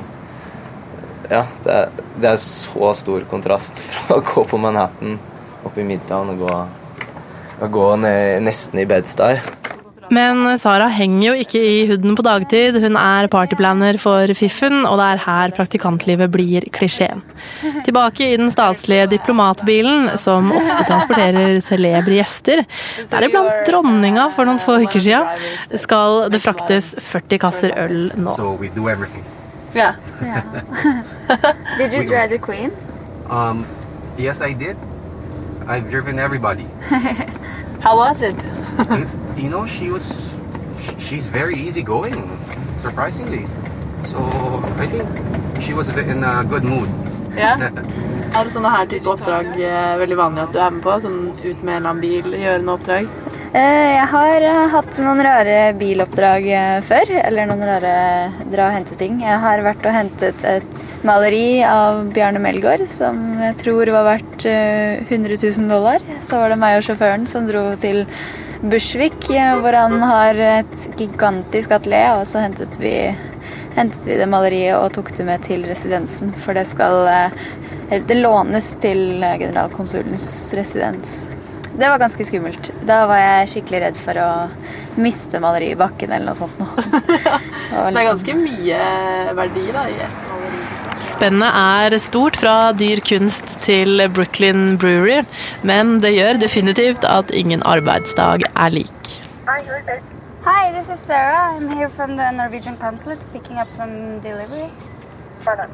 Ja, 1.30 1.42
det 1.66 1.80
er, 1.80 2.04
det 2.14 2.30
er 2.36 2.40
så 2.44 2.94
stor 3.02 3.26
kontrast 3.32 3.82
fra 3.90 4.20
å 4.20 4.24
gå 4.26 4.46
på 4.46 4.62
Manhattan 4.62 5.18
oppe 5.64 5.82
i 5.82 5.84
Midtown 5.84 6.30
og 6.32 6.46
gå, 6.46 6.54
og 7.60 7.72
gå 7.74 7.88
ned, 8.00 8.40
nesten 8.46 8.80
i 8.82 8.88
Bed-Stuy. 8.88 9.40
Men 10.10 10.42
Sara 10.58 10.88
henger 10.90 11.22
jo 11.28 11.32
ikke 11.38 11.60
i 11.62 11.74
huden 11.86 12.16
på 12.18 12.24
dagtid. 12.26 12.74
Hun 12.82 12.96
er 12.98 13.28
partyplaner 13.30 13.94
for 14.02 14.32
Fiffen, 14.34 14.82
og 14.82 14.98
det 14.98 15.06
er 15.06 15.22
her 15.22 15.52
praktikantlivet 15.54 16.32
blir 16.34 16.66
klisjé. 16.74 17.06
Tilbake 17.86 18.32
i 18.32 18.38
den 18.40 18.50
statslige 18.50 19.06
diplomatbilen, 19.12 20.10
som 20.18 20.50
ofte 20.50 20.82
transporterer 20.88 21.60
celebre 21.62 22.18
gjester, 22.18 22.64
deriblant 23.12 23.70
dronninga 23.70 24.26
for 24.34 24.50
noen 24.50 24.58
få 24.62 24.80
uker 24.82 25.04
siden, 25.04 25.78
skal 25.78 26.24
det 26.34 26.42
fraktes 26.42 26.90
40 27.12 27.42
kasser 27.46 27.76
øl 27.78 28.10
nå. 28.18 28.34
So 28.34 28.56
we 28.58 28.72
do 28.74 28.90
everything. 28.90 29.22
Ja. 29.78 29.94
Did 31.78 31.94
you 31.94 32.02
drive 32.02 32.34
the 32.34 32.38
queen? 32.42 32.74
Um, 33.30 33.64
yes, 34.18 34.42
I 34.42 34.54
did. 34.54 34.74
I've 35.68 35.88
driven 35.88 36.18
everybody. 36.18 36.66
How 37.80 37.96
was 37.96 38.22
it? 38.22 38.36
You 39.36 39.48
know, 39.48 39.66
she 39.66 39.90
was. 39.90 40.36
She's 40.98 41.26
very 41.28 41.56
easygoing, 41.56 42.16
surprisingly. 42.76 43.46
So 44.04 44.20
I 44.76 44.86
think 44.86 45.08
she 45.62 45.72
was 45.72 45.88
in 45.96 46.24
a 46.24 46.44
good 46.44 46.64
mood. 46.64 46.88
Ja. 47.36 47.56
Er 48.30 48.44
det 48.46 48.52
sånne 48.54 48.70
her 48.70 48.86
type 48.86 49.10
oppdrag 49.10 49.48
eh, 49.58 49.96
veldig 49.98 50.16
vanlig 50.18 50.42
at 50.44 50.52
du 50.54 50.58
er 50.62 50.70
med 50.70 50.84
på? 50.84 50.92
Sånn 51.02 51.16
ut 51.32 51.62
med 51.66 51.72
en 51.72 51.80
eller 51.80 51.88
annen 51.90 52.02
bil, 52.04 52.36
gjøre 52.38 52.60
noe 52.62 52.76
oppdrag? 52.78 53.08
Eh, 53.50 53.96
Jeg 53.96 54.06
har 54.12 54.44
eh, 54.46 54.68
hatt 54.70 54.98
noen 55.02 55.20
rare 55.26 55.54
biloppdrag 55.74 56.44
eh, 56.54 56.76
før. 56.86 57.08
Eller 57.18 57.48
noen 57.50 57.64
rare 57.66 57.94
dra 58.52 58.68
og 58.68 58.76
hente 58.76 58.98
ting. 59.00 59.16
Jeg 59.24 59.40
har 59.42 59.62
vært 59.66 59.86
og 59.90 59.96
hentet 59.96 60.44
et 60.46 60.84
maleri 61.06 61.62
av 61.66 62.04
Bjarne 62.14 62.38
Melgaard 62.42 62.84
som 62.90 63.18
jeg 63.42 63.56
tror 63.58 63.90
var 63.90 64.06
verdt 64.06 64.46
eh, 64.46 65.02
100 65.08 65.34
000 65.34 65.66
dollar. 65.72 66.04
Så 66.22 66.38
var 66.38 66.54
det 66.54 66.60
meg 66.62 66.78
og 66.78 66.86
sjåføren 66.86 67.26
som 67.26 67.48
dro 67.50 67.64
til 67.82 68.04
Bushwick, 68.62 69.26
eh, 69.34 69.56
hvor 69.58 69.74
han 69.74 69.98
har 69.98 70.38
et 70.60 70.86
gigantisk 71.00 71.74
atelier. 71.74 72.20
Og 72.20 72.30
så 72.30 72.44
hentet 72.46 72.78
vi, 72.78 72.94
hentet 73.74 74.06
vi 74.06 74.20
det 74.22 74.30
maleriet 74.30 74.78
og 74.78 74.94
tok 74.94 75.10
det 75.18 75.26
med 75.26 75.42
til 75.48 75.66
residensen. 75.66 76.30
For 76.46 76.54
det 76.54 76.68
skal 76.70 77.34
Det 77.90 78.14
lånes 78.14 78.68
til 78.78 79.18
generalkonsulens 79.18 80.54
residens. 80.54 81.24
Det 81.80 81.88
var 81.88 81.98
ganske 82.02 82.24
skummelt. 82.28 82.70
Da 82.84 83.06
var 83.08 83.20
jeg 83.22 83.48
skikkelig 83.54 83.78
redd 83.86 83.98
for 84.00 84.18
å 84.20 84.30
miste 85.00 85.40
maleriet 85.40 85.76
i 85.78 85.80
bakken 85.80 86.12
eller 86.12 86.28
noe 86.28 86.36
sånt. 86.36 86.58
Det, 87.70 87.78
var 87.78 87.94
Det 87.94 88.02
er 88.02 88.08
sånn- 88.10 88.10
ganske 88.10 88.34
mye 88.36 88.80
verdi 89.38 89.64
da, 89.72 89.84
i 89.88 89.96
et 90.04 90.24
maleri. 90.28 90.60
Spennet 91.00 91.56
er 91.56 91.96
stort 92.02 92.36
fra 92.36 92.54
dyr 92.76 93.00
kunst 93.06 93.54
til 93.64 94.02
Brooklyn 94.12 94.76
Brewery, 94.82 95.22
men 95.64 95.96
det 96.04 96.10
gjør 96.12 96.40
definitivt 96.42 97.06
at 97.08 97.32
ingen 97.32 97.62
arbeidsdag 97.64 98.44
er 98.52 98.74
lik. 98.74 99.14
Hi, 99.46 100.72
this 100.72 100.88
is 100.88 101.00
Sarah. 101.00 101.54
I'm 101.56 101.70
here 101.76 101.88
from 101.88 102.16
the 102.16 102.30
Norwegian 102.32 102.76
consulate 102.76 103.24
picking 103.32 103.58
up 103.58 103.70
some 103.70 104.20
delivery. 104.20 104.68
I 105.46 105.66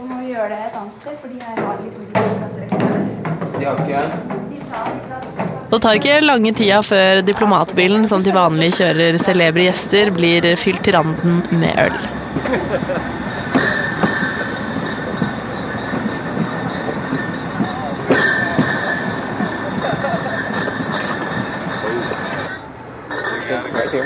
så 0.00 0.06
må 0.08 0.16
vi 0.20 0.30
gjøre 0.32 0.48
det 0.48 0.58
et 0.64 0.76
annet 0.80 0.94
sted, 1.00 1.14
fordi 1.20 1.36
her 1.44 1.56
har 1.60 1.74
liksom 1.84 2.02
ikke 2.06 2.22
kasser 2.40 2.62
ekstra. 2.66 2.88
De 3.58 3.64
har 3.64 3.74
ikke 3.84 4.00
Det 5.70 5.80
tar 5.84 5.92
ikke 6.00 6.20
lange 6.24 6.52
tida 6.56 6.78
før 6.82 7.20
diplomatbilen 7.26 8.06
som 8.08 8.24
til 8.24 8.34
vanlig 8.34 8.72
kjører 8.80 9.18
celebre 9.22 9.62
gjester, 9.68 10.10
blir 10.16 10.56
fylt 10.58 10.82
til 10.84 10.96
randen 10.98 11.42
med 11.60 11.72
øl. 11.86 11.96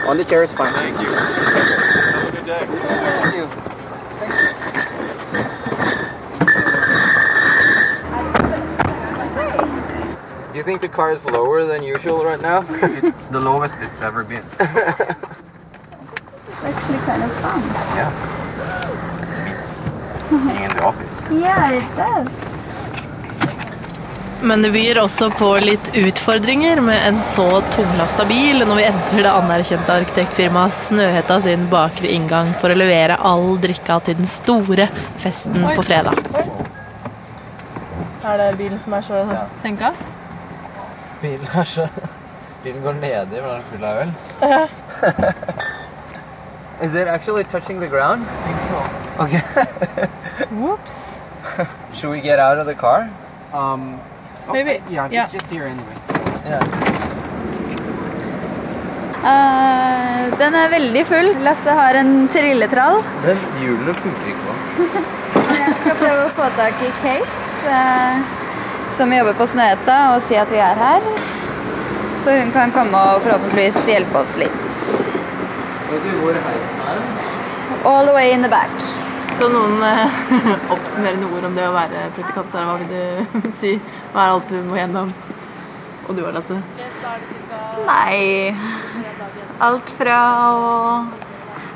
On 0.06 0.16
the 0.18 0.24
chair 0.24 0.42
is 0.42 0.52
fine. 0.52 0.72
Thank 0.74 1.00
you. 1.00 1.06
Have 1.06 2.28
a 2.28 2.32
good 2.36 2.44
day. 2.46 2.66
Thank 2.66 3.34
you. 3.36 3.46
Thank 4.20 4.40
you. 4.40 4.54
Do 10.52 10.58
you 10.58 10.64
think 10.64 10.82
the 10.82 10.88
car 10.88 11.10
is 11.10 11.24
lower 11.24 11.64
than 11.64 11.82
usual 11.82 12.24
right 12.24 12.40
now? 12.40 12.60
It's 13.02 13.28
the 13.28 13.40
lowest 13.40 13.78
it's 13.80 14.00
ever 14.02 14.22
been. 14.22 14.44
Actually 16.62 16.98
kind 17.08 17.22
of 17.22 17.32
fun. 17.42 17.62
Yeah. 17.96 18.10
Beats 19.44 19.74
being 20.28 20.42
mm-hmm. 20.42 20.70
in 20.70 20.76
the 20.76 20.84
office. 20.84 21.18
Yeah, 21.30 21.72
it 21.72 21.96
does. 21.96 22.63
Men 24.44 24.62
det 24.62 24.70
byr 24.74 24.98
også 25.00 25.30
på 25.32 25.46
litt 25.64 25.86
utfordringer 25.96 26.80
med 26.84 27.06
en 27.08 27.20
så 27.24 27.46
tunglasta 27.72 28.26
bil 28.28 28.60
når 28.68 28.76
vi 28.76 28.84
entrer 28.90 29.24
det 29.24 29.32
anerkjente 29.32 29.94
arkitektfirmaet 30.02 30.76
Snøhetta 30.76 31.38
sin 31.46 31.64
bakre 31.70 32.10
inngang 32.12 32.50
for 32.60 32.68
å 32.68 32.76
levere 32.76 33.16
all 33.30 33.56
drikka 33.62 33.96
til 34.04 34.18
den 34.20 34.28
store 34.28 34.90
festen 35.22 35.64
på 35.64 35.86
fredag. 35.88 36.20
Er 38.24 38.42
det 38.42 38.50
bilen 38.60 38.76
som 38.84 38.98
er 38.98 39.08
så 39.08 39.24
senka? 39.64 39.94
Bilen 41.24 41.48
er 41.48 41.72
så 41.72 41.88
Bilen 42.64 42.84
går 42.84 42.94
nedi, 43.00 43.40
for 43.40 43.48
den 43.48 43.56
er 43.56 43.66
full 43.72 43.84
av 43.84 43.96
øl. 44.04 44.12
Is 46.84 46.94
it 46.94 47.08
actually 47.08 47.44
touching 47.44 47.80
the 47.80 47.88
ground? 47.88 48.26
Okay. 49.20 49.40
Whoops. 50.60 50.96
Should 51.92 52.10
we 52.10 52.20
get 52.20 52.38
out 52.38 52.58
of 52.58 52.66
the 52.66 52.74
car? 52.74 53.08
Um, 53.52 54.00
Maybe. 54.52 54.80
Yeah, 54.90 55.08
Yeah. 55.10 55.22
it's 55.24 55.32
just 55.32 55.50
here 55.52 55.64
anyway. 55.66 55.96
Eh, 59.24 60.38
den 60.38 60.54
er 60.54 60.68
veldig 60.68 61.06
full. 61.06 61.30
Lasse 61.44 61.70
har 61.70 61.94
en 61.94 62.28
trilletrall. 62.32 62.98
Den 63.24 63.38
hjulene 63.62 63.94
funker 63.94 64.26
ikke 64.28 64.44
på. 64.44 65.02
Jeg 65.64 65.74
skal 65.80 65.96
prøve 66.00 66.26
å 66.26 66.32
få 66.34 66.48
tak 66.58 66.82
i 66.84 66.90
Kate, 67.00 67.38
uh, 67.68 68.20
som 68.92 69.12
jobber 69.12 69.36
på 69.38 69.46
Snøhetta, 69.48 69.96
og 70.14 70.20
si 70.24 70.36
at 70.36 70.52
vi 70.52 70.60
er 70.60 70.76
her. 70.76 71.06
Så 72.24 72.36
hun 72.38 72.52
kan 72.52 72.72
komme 72.72 73.00
og 73.14 73.24
forhåpentligvis 73.24 73.80
hjelpe 73.88 74.20
oss 74.20 74.34
litt. 74.40 74.68
Vet 75.90 76.04
du 76.04 76.12
hvor 76.20 76.36
heisen 76.46 76.84
er? 76.92 77.00
All 77.88 78.06
the 78.08 78.14
way 78.16 78.30
in 78.32 78.42
the 78.44 78.48
back. 78.52 78.72
Så 79.38 79.48
noen 79.50 79.80
eh, 79.82 80.18
oppsummerende 80.74 81.26
ord 81.34 81.48
om 81.48 81.56
det 81.58 81.66
å 81.68 81.74
være 81.74 82.04
praktikant, 82.14 82.52
Sara. 82.52 82.64
Hva 82.70 82.76
vil 82.80 82.90
du 82.92 83.48
si? 83.60 83.72
Hva 84.12 84.26
er 84.28 84.34
alt 84.36 84.52
du 84.52 84.58
må 84.68 84.78
gjennom? 84.78 85.10
Og 86.04 86.16
du 86.16 86.22
òg, 86.26 86.34
Lasse? 86.36 86.58
Nei 87.88 88.52
Alt 89.64 89.90
fra 89.96 90.18
å 90.52 90.72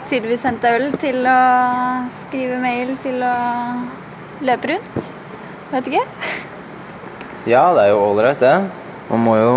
tydeligvis 0.08 0.44
hente 0.48 0.70
øl 0.76 0.86
til 1.00 1.24
å 1.28 1.38
skrive 2.12 2.58
mail 2.62 2.94
til 3.00 3.22
å 3.24 3.32
løpe 4.44 4.70
rundt. 4.74 5.00
Vet 5.74 5.90
ikke. 5.92 6.04
Ja, 7.48 7.70
det 7.72 7.86
er 7.86 7.94
jo 7.94 8.00
ålreit, 8.10 8.42
det. 8.42 8.56
Man 9.08 9.22
må 9.24 9.38
jo 9.38 9.52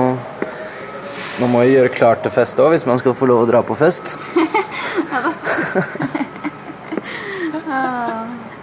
Man 1.41 1.49
må 1.51 1.63
jo 1.65 1.73
gjøre 1.73 1.89
klart 1.91 2.21
til 2.23 2.31
fest 2.31 2.59
òg, 2.61 2.69
hvis 2.71 2.85
man 2.87 3.01
skal 3.01 3.15
få 3.17 3.27
lov 3.27 3.41
å 3.43 3.47
dra 3.49 3.59
på 3.67 3.75
fest. 3.75 4.13
ja, 4.37 5.19
Det 5.25 5.31
er, 5.81 6.30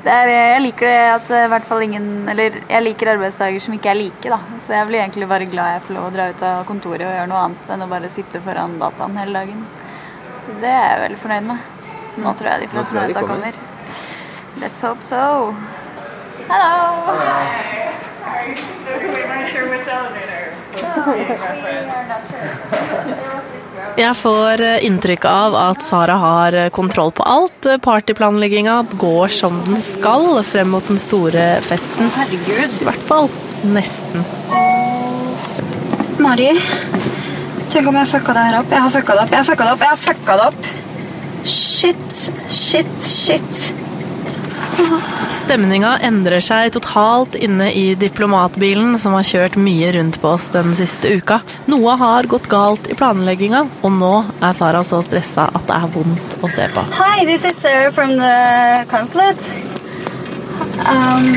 jeg 0.09 0.63
liker 0.63 0.87
det 0.89 0.99
at 1.13 1.31
eh, 1.35 1.45
i 1.47 1.51
hvert 1.53 1.67
fall 1.69 1.83
ingen 1.85 2.29
Eller 2.31 2.59
jeg 2.61 2.85
liker 2.85 3.13
arbeidsdager 3.15 3.61
som 3.61 3.75
ikke 3.77 3.91
er 3.93 3.99
like, 3.99 4.29
da. 4.31 4.39
Så 4.63 4.73
jeg 4.77 4.89
blir 4.91 5.01
egentlig 5.03 5.29
bare 5.31 5.49
glad 5.51 5.75
jeg 5.75 5.85
får 5.89 5.99
lov 5.99 6.05
å 6.09 6.15
dra 6.15 6.29
ut 6.31 6.43
av 6.51 6.65
kontoret 6.69 7.07
og 7.09 7.15
gjøre 7.17 7.31
noe 7.33 7.43
annet 7.47 7.73
enn 7.75 7.85
å 7.85 7.91
bare 7.91 8.13
sitte 8.13 8.43
foran 8.45 8.79
dataen 8.81 9.19
hele 9.21 9.43
dagen. 9.43 9.61
Så 10.43 10.49
det 10.63 10.73
er 10.73 10.87
jeg 10.93 11.03
veldig 11.07 11.21
fornøyd 11.25 11.45
med. 11.53 11.59
Nå 12.19 12.29
tror 12.39 12.51
jeg 12.53 12.61
de 12.65 12.71
fleste 12.75 12.95
møta 12.99 13.21
kommer. 13.23 13.53
kommer. 13.53 13.55
Let's 14.63 14.81
hope 14.83 15.03
so. 15.07 15.55
Hello! 16.49 16.77
Jeg 23.99 24.15
får 24.15 24.63
eh, 24.63 24.85
inntrykk 24.87 25.25
av 25.27 25.57
at 25.59 25.83
Sara 25.83 26.15
har 26.23 26.55
eh, 26.55 26.69
kontroll 26.75 27.11
på 27.17 27.25
alt. 27.27 27.67
Partyplanlegginga 27.83 28.77
går 29.01 29.35
som 29.35 29.57
den 29.67 29.81
skal 29.83 30.43
frem 30.47 30.71
mot 30.75 30.87
den 30.87 31.01
store 31.03 31.49
festen. 31.67 32.13
Herregud. 32.15 32.77
I 32.79 32.87
hvert 32.87 33.07
fall 33.09 33.31
nesten. 33.75 34.27
Mari, 36.23 36.53
tenk 37.73 37.91
om 37.91 37.99
jeg 37.99 38.13
fucka 38.15 38.37
det 38.39 38.47
her 38.49 38.61
opp. 38.61 38.71
Jeg 38.75 38.87
har 38.87 38.95
fucka 38.95 39.19
det 39.19 39.25
opp. 39.27 39.35
Jeg 39.35 39.43
har 39.43 39.51
fucka 39.51 39.67
det 39.67 39.75
opp. 39.75 39.87
Jeg 39.87 39.95
har 39.95 40.03
fucka 40.07 40.39
det 40.39 40.49
opp. 40.53 40.71
Shit, 41.49 42.23
shit, 42.51 42.95
shit. 43.03 43.69
Stemninga 45.49 45.95
endrer 46.05 46.43
seg 46.45 46.75
totalt 46.75 47.33
inne 47.33 47.71
i 47.73 47.95
diplomatbilen 47.97 48.99
som 49.01 49.15
har 49.17 49.25
kjørt 49.25 49.55
mye 49.57 49.95
rundt 49.95 50.19
på 50.21 50.35
oss 50.35 50.51
den 50.53 50.75
siste 50.77 51.09
uka. 51.17 51.39
Noe 51.73 51.95
har 51.97 52.29
gått 52.29 52.51
galt 52.53 52.85
i 52.93 52.97
planlegginga, 52.99 53.63
og 53.81 53.95
nå 53.95 54.11
er 54.45 54.59
Sara 54.59 54.83
så 54.85 55.01
stressa 55.07 55.47
at 55.49 55.65
det 55.71 55.79
er 55.79 55.89
vondt 55.95 56.37
å 56.45 56.51
se 56.53 56.69
på. 56.75 56.85
Hi, 56.99 57.25
this 57.25 57.49
is 57.49 57.57
Sarah 57.57 57.89
from 57.89 58.19
the 58.21 58.85
consulate. 58.93 59.41
Um, 60.85 61.33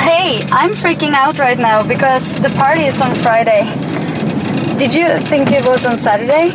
hey, 0.00 0.40
I'm 0.48 0.72
freaking 0.72 1.12
out 1.12 1.38
right 1.38 1.60
now 1.60 1.84
because 1.84 2.40
the 2.40 2.54
party 2.56 2.88
is 2.88 3.02
on 3.02 3.12
Friday. 3.12 3.68
Did 4.80 4.96
you 4.96 5.20
think 5.28 5.52
it 5.52 5.68
was 5.68 5.84
on 5.84 5.98
Saturday? 6.00 6.48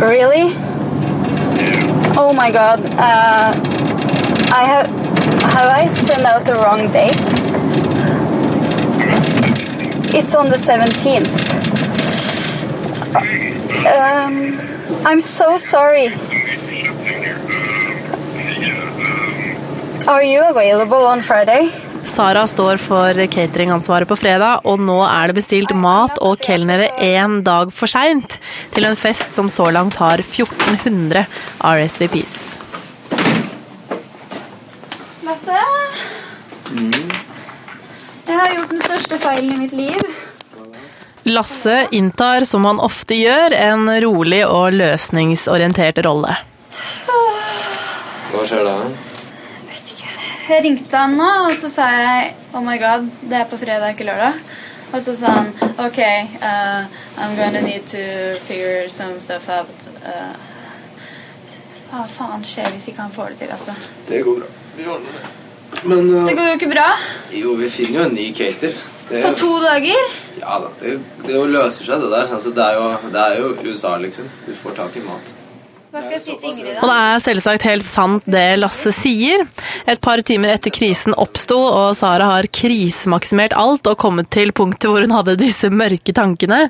Really? 0.00 0.61
Oh 2.24 2.32
my 2.32 2.52
god. 2.52 2.78
Uh, 2.84 3.52
I 4.54 4.62
have 4.62 4.86
have 4.86 5.68
I 5.68 5.88
sent 5.88 6.24
out 6.24 6.46
the 6.46 6.54
wrong 6.54 6.86
date? 6.92 7.18
It's 10.14 10.32
on 10.32 10.48
the 10.48 10.56
17th. 10.56 11.26
Um, 13.98 15.04
I'm 15.04 15.20
so 15.20 15.56
sorry. 15.56 16.14
Are 20.06 20.22
you 20.22 20.48
available 20.48 21.04
on 21.04 21.22
Friday? 21.22 21.81
Sara 22.12 22.42
står 22.46 22.76
for 22.76 23.16
cateringansvaret 23.32 24.08
på 24.08 24.16
fredag, 24.20 24.66
og 24.68 24.80
nå 24.84 24.98
er 25.06 25.30
det 25.30 25.38
bestilt 25.38 25.70
mat 25.72 26.18
og 26.20 26.42
kelnere 26.44 26.90
én 27.00 27.38
dag 27.46 27.70
for 27.72 27.88
seint 27.88 28.36
til 28.74 28.84
en 28.84 28.98
fest 29.00 29.30
som 29.32 29.48
så 29.48 29.70
langt 29.72 29.96
har 29.96 30.20
1400 30.20 31.22
RSVPs. 31.64 32.34
Lasse? 35.24 35.62
Jeg 38.26 38.36
har 38.42 38.52
gjort 38.58 38.74
den 38.74 38.84
største 38.84 39.20
feilen 39.22 39.54
i 39.54 39.62
mitt 39.62 39.72
liv. 39.72 40.20
Lasse 41.32 41.86
inntar, 41.96 42.44
som 42.44 42.68
han 42.68 42.82
ofte 42.82 43.16
gjør, 43.16 43.56
en 43.56 43.88
rolig 44.04 44.42
og 44.44 44.76
løsningsorientert 44.76 46.02
rolle. 46.04 46.36
Hva 47.06 48.44
skjer 48.44 48.68
da? 48.68 48.76
Jeg 50.48 50.64
ringte 50.64 50.96
han 50.98 51.14
nå, 51.18 51.28
og 51.48 51.56
så 51.58 51.68
sa 51.70 51.86
jeg 51.92 52.32
Oh 52.52 52.62
my 52.64 52.74
god, 52.80 53.06
det 53.30 53.36
er 53.38 53.44
på 53.50 53.58
fredag, 53.60 53.94
ikke 53.94 54.08
lørdag. 54.08 54.40
Og 54.92 55.00
så 55.00 55.14
sa 55.16 55.34
han 55.38 55.52
OK, 55.80 55.98
uh, 56.42 56.82
I'm 57.16 57.36
gonna 57.38 57.60
need 57.64 57.86
to 57.92 58.02
figure 58.44 58.88
some 58.90 59.20
stuff 59.20 59.48
out. 59.48 59.86
Uh, 60.04 60.34
hva 61.92 62.06
faen 62.08 62.42
skjer 62.44 62.72
hvis 62.74 62.88
ikke 62.90 63.04
han 63.04 63.14
får 63.14 63.32
det 63.32 63.38
til, 63.44 63.52
altså? 63.54 63.76
Det 64.08 64.22
går 64.26 64.40
bra. 64.42 64.50
Vi 64.76 64.88
ordner 64.88 65.16
det. 65.20 65.30
Men 65.88 66.10
uh, 66.10 66.26
Det 66.28 66.34
går 66.36 66.50
jo 66.50 66.58
ikke 66.58 66.72
bra. 66.74 66.88
jo, 67.32 67.54
vi 67.60 67.68
finner 67.70 68.00
jo 68.00 68.08
en 68.10 68.14
ny 68.18 68.26
cater. 68.36 68.74
Det, 69.08 69.22
På 69.24 69.32
to 69.36 69.52
dager. 69.60 70.12
ja 70.40 70.58
da, 70.62 70.68
det, 70.80 70.98
det 71.26 71.34
jo 71.34 71.46
løser 71.46 71.84
seg, 71.84 72.00
det 72.02 72.10
der. 72.12 72.34
Altså, 72.34 72.50
det, 72.50 72.66
er 72.66 72.80
jo, 72.80 73.10
det 73.12 73.22
er 73.22 73.40
jo 73.40 73.54
USA, 73.70 73.96
liksom. 73.96 74.28
Du 74.46 74.52
får 74.56 74.76
tak 74.76 74.96
i 74.96 75.04
mat. 75.06 75.32
Og 75.92 76.86
det 76.88 76.96
er 76.96 77.20
selvsagt 77.20 77.66
helt 77.68 77.84
sant 77.84 78.24
det 78.32 78.44
Lasse 78.56 78.94
sier. 78.96 79.44
Et 79.84 80.00
par 80.00 80.22
timer 80.24 80.54
etter 80.54 80.72
krisen 80.72 81.12
oppsto, 81.20 81.58
og 81.60 81.92
Sara 81.98 82.30
har 82.30 82.48
krisemaksimert 82.48 83.52
alt 83.52 83.86
og 83.90 83.98
kommet 84.00 84.30
til 84.32 84.54
punktet 84.56 84.88
hvor 84.88 85.04
hun 85.04 85.12
hadde 85.12 85.36
disse 85.40 85.68
mørke 85.68 86.14
tankene. 86.16 86.64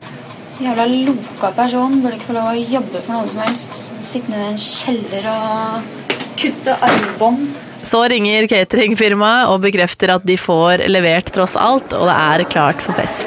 Jævla 0.62 0.86
loka 0.90 1.52
person. 1.54 2.00
Burde 2.02 2.18
ikke 2.18 2.30
få 2.32 2.36
lov 2.38 2.50
å 2.50 2.66
jobbe 2.74 2.98
for 3.04 3.12
noe 3.14 3.30
som 3.30 3.44
helst. 3.46 3.72
Sitte 4.06 4.34
nede 4.34 4.42
i 4.42 4.52
en 4.56 4.62
kjeller 4.66 5.30
og 5.36 6.18
kutte 6.42 6.72
armbånd. 6.90 7.46
Så 7.86 8.02
ringer 8.10 8.46
cateringfirmaet 8.50 9.50
og 9.50 9.62
bekrefter 9.64 10.14
at 10.16 10.26
de 10.26 10.36
får 10.38 10.86
levert 10.90 11.30
tross 11.34 11.56
alt, 11.58 11.94
og 11.94 12.10
det 12.10 12.18
er 12.18 12.46
klart 12.50 12.82
for 12.82 12.94
fest. 12.98 13.26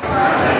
This 0.00 0.56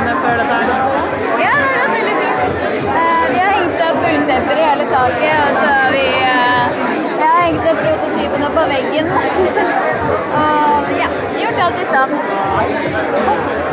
timene 0.00 0.16
før 0.22 0.38
dette 0.40 0.54
her? 0.54 0.68
Ja, 1.40 1.50
det 1.60 1.66
har 1.66 1.78
gått 1.78 1.94
veldig 1.96 2.14
fint. 2.20 2.40
Eh, 3.00 3.24
vi 3.32 3.38
har 3.38 3.50
hengt 3.56 3.82
opp 3.86 4.06
ulltepper 4.10 4.60
i 4.60 4.68
hele 4.68 4.86
taket, 4.92 5.34
og 5.44 5.58
så 5.58 5.66
har 5.74 5.90
vi 5.96 6.06
eh, 6.28 6.78
Jeg 7.20 7.26
har 7.26 7.42
hengt 7.44 7.68
opp 7.72 7.82
prototypene 7.84 8.52
på 8.56 8.68
veggen. 8.72 9.06
og 10.44 10.94
ja, 11.02 11.10
gjort 11.42 11.66
alt 11.66 11.82
i 11.82 11.90
stand. 11.90 13.69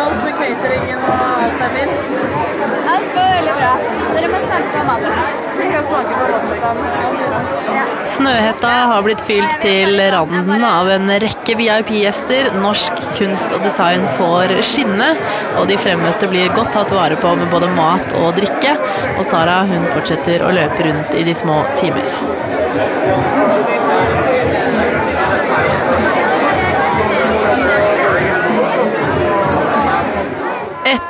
Alt 0.00 0.22
med 0.24 0.36
cateringen 0.38 1.02
og 1.04 1.20
alt 1.44 1.64
er 1.66 1.72
fint? 1.76 2.12
Alt 2.90 3.10
går 3.14 3.26
veldig 3.36 3.54
bra. 3.58 3.72
Dere 4.14 4.30
må 4.32 4.40
smake 4.46 4.70
på 4.74 4.84
maten. 4.88 5.18
Vi 5.58 5.66
skal 5.68 5.84
smake 5.90 6.14
på 6.20 6.28
vodkaen. 6.30 7.50
Ja. 7.76 7.84
Snøhetta 8.14 8.72
har 8.90 9.04
blitt 9.06 9.22
fylt 9.28 9.60
til 9.62 10.00
randen 10.14 10.64
av 10.66 10.88
en 10.94 11.12
rekke 11.24 11.56
VIP-gjester. 11.60 12.50
Norsk 12.62 13.04
kunst 13.18 13.52
og 13.56 13.64
design 13.68 14.06
får 14.16 14.56
skinne, 14.72 15.12
og 15.60 15.68
de 15.70 15.78
fremmøtte 15.80 16.30
blir 16.32 16.52
godt 16.56 16.72
tatt 16.78 16.96
vare 16.96 17.20
på 17.20 17.36
med 17.36 17.52
både 17.52 17.70
mat 17.76 18.16
og 18.22 18.32
drikke. 18.40 18.76
Og 19.18 19.24
Sara 19.28 19.62
hun 19.68 19.88
fortsetter 19.94 20.46
å 20.46 20.52
løpe 20.56 20.88
rundt 20.88 21.16
i 21.20 21.26
de 21.28 21.36
små 21.44 21.60
timer. 21.80 22.29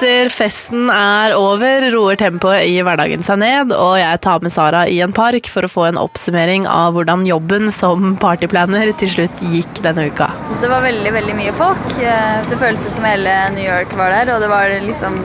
Etter 0.01 0.31
festen 0.33 0.87
er 0.89 1.35
over, 1.37 1.85
roer 1.93 2.17
tempoet 2.17 2.63
i 2.71 2.79
hverdagen 2.81 3.21
seg 3.21 3.37
ned, 3.43 3.75
og 3.77 3.99
jeg 4.01 4.21
tar 4.25 4.41
med 4.41 4.49
Sara 4.55 4.87
i 4.89 4.97
en 5.05 5.13
park 5.13 5.51
for 5.53 5.67
å 5.67 5.69
få 5.69 5.83
en 5.91 5.99
oppsummering 6.01 6.65
av 6.65 6.95
hvordan 6.97 7.27
jobben 7.29 7.69
som 7.69 8.15
partyplaner 8.17 8.95
til 8.97 9.13
slutt 9.13 9.43
gikk 9.53 9.83
denne 9.85 10.07
uka. 10.09 10.31
Det 10.65 10.71
var 10.73 10.87
veldig, 10.87 11.13
veldig 11.19 11.37
mye 11.43 11.53
folk. 11.59 11.85
Eh, 12.01 12.41
Det 12.49 12.57
føles 12.63 12.87
som 12.97 13.05
hele 13.05 13.35
New 13.53 13.67
York 13.67 13.93
var 14.01 14.17
der, 14.17 14.33
og 14.33 14.41
det 14.41 14.49
var 14.49 14.73
liksom 14.87 15.21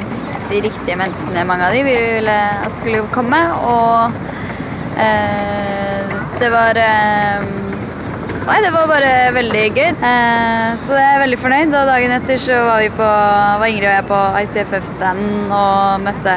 de 0.51 0.59
riktige 0.67 0.99
menneskene, 0.99 1.47
mange 1.47 1.69
av 1.69 1.71
de, 1.71 1.85
vi 1.88 1.95
ville 2.17 2.35
at 2.67 2.75
skulle 2.75 3.07
komme. 3.15 3.39
Og 3.71 4.11
eh, 4.99 6.19
det 6.43 6.51
var 6.51 6.83
eh, 6.83 7.47
Nei, 8.45 8.60
det 8.62 8.69
var 8.75 8.86
bare 8.86 9.13
veldig 9.34 9.62
gøy. 9.73 9.88
Eh, 10.05 10.75
så 10.77 10.93
jeg 10.93 11.13
er 11.15 11.21
veldig 11.23 11.38
fornøyd. 11.41 11.71
Og 11.73 11.88
dagen 11.89 12.12
etter 12.13 12.38
så 12.38 12.60
var 12.67 12.84
på, 12.93 13.08
var 13.58 13.71
Ingrid 13.71 13.88
og 13.89 13.95
jeg 13.95 14.05
på 14.12 14.19
ICFF-standen 14.43 15.47
og 15.49 16.03
møtte 16.03 16.36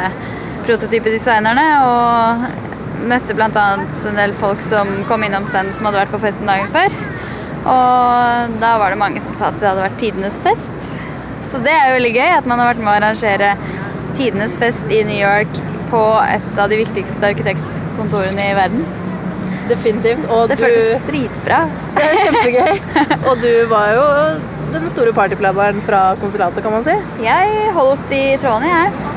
prototypedesignerne. 0.64 1.66
Og 1.84 3.02
møtte 3.10 3.36
bl.a. 3.36 3.66
en 3.76 4.16
del 4.16 4.32
folk 4.40 4.64
som 4.64 4.88
kom 5.10 5.26
innom 5.26 5.44
standen 5.48 5.76
som 5.76 5.90
hadde 5.90 6.00
vært 6.00 6.14
på 6.14 6.22
festen 6.22 6.48
dagen 6.48 6.72
før. 6.72 6.96
Og 7.68 8.56
da 8.62 8.70
var 8.80 8.94
det 8.94 9.00
mange 9.02 9.20
som 9.24 9.36
sa 9.36 9.50
at 9.50 9.60
det 9.60 9.68
hadde 9.68 9.84
vært 9.84 10.00
tidenes 10.00 10.38
fest. 10.48 10.88
Så 11.50 11.60
det 11.64 11.74
er 11.74 11.90
jo 11.90 11.98
veldig 11.98 12.14
gøy 12.16 12.38
at 12.38 12.48
man 12.48 12.62
har 12.62 12.70
vært 12.70 12.80
med 12.86 12.94
å 12.94 12.96
arrangere 13.02 13.52
tidenes 14.16 14.56
fest 14.62 14.88
i 14.88 15.02
New 15.04 15.20
York 15.20 15.60
på 15.92 16.06
et 16.24 16.56
av 16.56 16.72
de 16.72 16.80
viktigste 16.80 17.34
arkitektkontorene 17.34 18.48
i 18.48 18.56
verden. 18.56 18.97
Definitivt. 19.68 20.24
Og 20.32 20.48
Det 20.50 20.58
føles 20.60 21.04
dritbra. 21.08 21.64
Det 21.96 22.06
er 22.06 22.18
kjempegøy. 22.24 22.80
Og 23.28 23.42
du 23.42 23.52
var 23.70 23.92
jo 23.96 24.06
den 24.72 24.88
store 24.92 25.12
partyplaneren 25.16 25.80
fra 25.84 26.02
konsulatet, 26.20 26.62
kan 26.64 26.74
man 26.74 26.84
si. 26.86 26.96
Jeg 27.24 27.70
holdt 27.76 28.12
i 28.16 28.24
trådene, 28.40 28.68
jeg. 28.72 29.14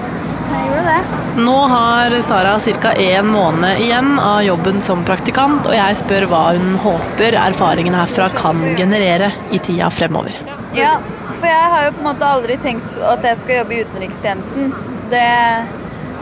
Jeg 0.52 0.68
gjorde 0.68 0.86
det. 0.88 1.20
Nå 1.42 1.58
har 1.72 2.16
Sara 2.22 2.58
ca. 2.60 2.94
én 3.00 3.28
måned 3.32 3.80
igjen 3.80 4.18
av 4.20 4.42
jobben 4.44 4.82
som 4.84 5.04
praktikant, 5.08 5.64
og 5.68 5.76
jeg 5.76 6.00
spør 6.02 6.28
hva 6.32 6.42
hun 6.58 6.76
håper 6.84 7.38
erfaringene 7.40 8.02
herfra 8.02 8.28
kan 8.36 8.60
generere 8.76 9.32
i 9.52 9.60
tida 9.64 9.88
fremover. 9.90 10.36
Ja, 10.76 10.98
for 11.28 11.48
jeg 11.48 11.70
har 11.74 11.86
jo 11.86 11.94
på 11.96 12.04
en 12.04 12.10
måte 12.10 12.28
aldri 12.28 12.58
tenkt 12.64 12.98
at 13.14 13.24
jeg 13.28 13.40
skal 13.44 13.62
jobbe 13.62 13.78
i 13.78 13.86
utenrikstjenesten. 13.86 14.74
Det, 15.12 15.24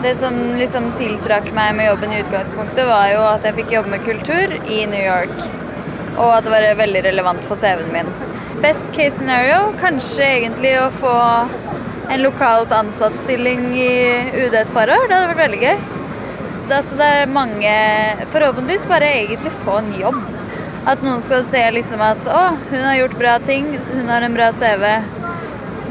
det 0.03 0.15
som 0.15 0.35
liksom 0.55 0.91
tiltrakk 0.97 1.49
meg 1.55 1.75
med 1.75 1.89
jobben 1.89 2.13
i 2.13 2.21
utgangspunktet, 2.23 2.85
var 2.87 3.09
jo 3.11 3.23
at 3.27 3.45
jeg 3.47 3.57
fikk 3.57 3.73
jobbe 3.75 3.93
med 3.93 4.05
kultur 4.05 4.53
i 4.71 4.83
New 4.87 5.01
York. 5.03 5.35
Og 6.19 6.31
at 6.37 6.45
det 6.45 6.53
var 6.53 6.67
veldig 6.79 7.03
relevant 7.09 7.43
for 7.47 7.59
CV-en 7.59 7.91
min. 7.93 8.11
Best 8.63 8.89
case 8.95 9.17
scenario, 9.17 9.73
kanskje 9.79 10.25
egentlig 10.25 10.73
å 10.81 10.89
få 10.91 11.15
en 12.09 12.23
lokalt 12.23 12.71
ansatt-stilling 12.75 13.69
i 13.77 13.93
UD 14.45 14.55
et 14.63 14.73
par 14.75 14.91
år. 14.91 15.05
Det 15.07 15.15
hadde 15.15 15.31
vært 15.33 15.43
veldig 15.45 15.61
gøy. 15.63 15.77
Det, 16.69 16.75
altså, 16.77 16.97
det 16.99 17.05
er 17.19 17.31
mange 17.33 17.71
Forhåpentligvis 18.29 18.83
bare 18.89 19.13
egentlig 19.21 19.53
få 19.63 19.79
en 19.81 19.93
jobb. 19.99 20.19
At 20.89 21.03
noen 21.05 21.21
skal 21.21 21.43
se 21.47 21.61
liksom 21.75 22.01
at 22.01 22.27
å, 22.29 22.43
hun 22.71 22.83
har 22.85 22.99
gjort 23.01 23.17
bra 23.19 23.39
ting, 23.45 23.67
hun 23.91 24.09
har 24.09 24.25
en 24.25 24.37
bra 24.37 24.51
CV. 24.55 24.85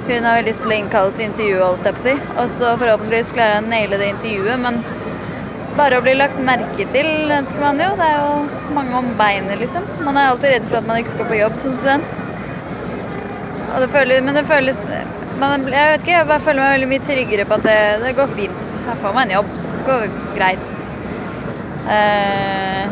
Hun 0.08 0.24
har 0.24 0.40
lyst 0.40 0.62
til 0.64 0.72
å 0.72 0.76
innkalle 0.78 1.12
til 1.12 1.26
intervju, 1.28 1.56
holdt 1.60 1.84
jeg 1.84 1.96
på 1.96 2.00
å 2.00 2.04
si. 2.06 2.14
Og 2.40 2.46
så 2.48 2.70
forhåpentligvis 2.80 3.34
klarer 3.36 3.58
jeg 3.58 3.64
å 3.64 3.68
naile 3.68 3.98
det 4.00 4.08
intervjuet, 4.14 4.62
men 4.62 4.78
bare 5.76 5.98
å 6.00 6.04
bli 6.04 6.14
lagt 6.16 6.38
merke 6.42 6.86
til 6.94 7.08
ønsker 7.36 7.60
man 7.60 7.82
jo. 7.82 7.90
Det 7.98 8.06
er 8.06 8.16
jo 8.22 8.72
mange 8.76 8.96
om 9.02 9.10
beinet, 9.18 9.60
liksom. 9.60 9.84
Man 10.06 10.16
er 10.16 10.30
alltid 10.30 10.54
redd 10.54 10.68
for 10.70 10.80
at 10.80 10.88
man 10.88 11.00
ikke 11.02 11.12
skal 11.12 11.28
på 11.28 11.38
jobb 11.38 11.58
som 11.60 11.76
student. 11.76 12.22
Og 13.68 13.84
det 13.84 13.90
føles, 13.92 14.22
men 14.24 14.38
det 14.38 14.46
føles 14.48 14.80
man, 15.38 15.66
Jeg 15.70 15.90
vet 15.92 16.02
ikke, 16.02 16.14
jeg 16.16 16.26
bare 16.32 16.42
føler 16.42 16.64
meg 16.64 16.72
veldig 16.74 16.88
mye 16.90 17.04
tryggere 17.06 17.44
på 17.46 17.58
at 17.58 17.66
det, 17.68 17.80
det 18.02 18.14
går 18.18 18.32
fint. 18.32 18.72
Jeg 18.88 19.02
får 19.02 19.14
meg 19.14 19.28
en 19.28 19.36
jobb. 19.36 19.52
Det 19.68 19.82
går 19.90 20.06
greit. 20.38 20.80
Eh, 21.98 22.88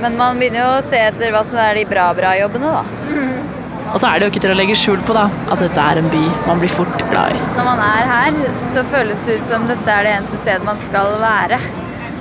men 0.00 0.16
man 0.16 0.38
begynner 0.38 0.62
jo 0.62 0.70
å 0.78 0.86
se 0.86 1.02
etter 1.10 1.34
hva 1.34 1.42
som 1.44 1.60
er 1.60 1.76
de 1.80 1.84
bra-bra-jobbene, 1.90 2.72
da. 2.78 3.45
Og 3.92 4.00
så 4.02 4.08
er 4.10 4.18
det 4.18 4.26
jo 4.26 4.32
ikke 4.34 4.42
til 4.44 4.52
å 4.52 4.58
legge 4.58 4.76
skjul 4.78 5.00
på 5.06 5.14
da, 5.16 5.26
at 5.52 5.60
dette 5.62 5.84
er 5.90 6.00
en 6.02 6.08
by 6.12 6.22
man 6.48 6.58
blir 6.62 6.72
fort 6.72 6.98
glad 7.10 7.36
i. 7.36 7.40
Når 7.56 7.68
man 7.70 7.82
er 7.86 8.10
her, 8.10 8.40
så 8.72 8.82
føles 8.90 9.22
det 9.28 9.38
ut 9.38 9.46
som 9.46 9.66
dette 9.70 9.92
er 9.94 10.04
det 10.08 10.14
eneste 10.18 10.40
stedet 10.42 10.66
man 10.66 10.80
skal 10.82 11.14
være. 11.22 11.60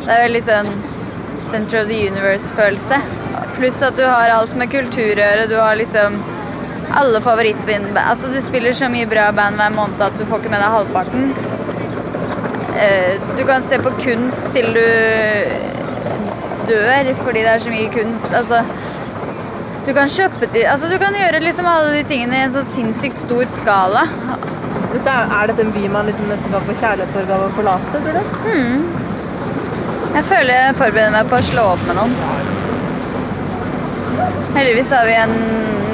Det 0.05 0.13
er 0.13 0.23
veldig 0.27 0.43
sånn 0.45 0.69
center 1.49 1.81
of 1.81 1.89
the 1.89 1.99
universe-følelse. 2.11 3.01
Pluss 3.57 3.81
at 3.87 3.97
du 3.97 4.05
har 4.05 4.31
alt 4.35 4.55
med 4.59 4.71
kultur 4.71 5.11
å 5.17 5.19
gjøre. 5.25 5.49
Du 5.51 5.57
har 5.59 5.75
liksom 5.79 6.19
alle 6.95 7.19
favorittband. 7.25 7.97
Altså, 7.97 8.29
det 8.31 8.43
spiller 8.45 8.75
så 8.77 8.87
mye 8.93 9.09
bra 9.09 9.29
band 9.35 9.57
hver 9.59 9.73
måned 9.75 10.01
at 10.05 10.15
du 10.19 10.25
får 10.29 10.43
ikke 10.43 10.53
med 10.53 10.61
deg 10.63 10.75
halvparten. 10.77 11.29
Eh, 12.75 13.13
Du 13.37 13.43
kan 13.47 13.63
se 13.63 13.79
på 13.79 13.91
kunst 13.99 14.51
til 14.55 14.71
du 14.75 14.85
dør 16.69 17.09
fordi 17.23 17.43
det 17.45 17.51
er 17.55 17.63
så 17.63 17.73
mye 17.73 17.89
kunst. 17.93 18.31
Altså, 18.33 18.61
du 19.85 19.93
kan 19.93 20.09
kjøpe 20.09 20.49
til 20.49 20.65
Altså, 20.65 20.89
du 20.89 20.97
kan 21.01 21.15
gjøre 21.15 21.41
liksom 21.43 21.67
alle 21.69 21.93
de 21.97 22.03
tingene 22.09 22.39
i 22.39 22.45
en 22.47 22.53
så 22.53 22.63
sinnssykt 22.65 23.17
stor 23.19 23.45
skala. 23.49 24.05
Dette 24.95 25.11
er, 25.11 25.33
er 25.37 25.51
dette 25.51 25.65
en 25.65 25.73
by 25.75 25.85
man 25.93 26.09
liksom 26.09 26.29
nesten 26.31 26.53
kan 26.53 26.65
få 26.65 26.77
kjærlighetssorg 26.79 27.33
av 27.35 27.45
å 27.45 27.51
forlate, 27.57 28.01
tror 28.05 28.17
du? 28.17 28.39
Jeg 30.15 30.23
føler 30.29 30.53
jeg 30.55 30.75
forbereder 30.79 31.13
meg 31.17 31.29
på 31.31 31.37
å 31.37 31.45
slå 31.51 31.67
opp 31.73 31.81
med 31.89 31.99
noen. 31.99 32.13
Heldigvis 34.55 34.91
har 34.95 35.09
vi 35.09 35.15
en 35.19 35.33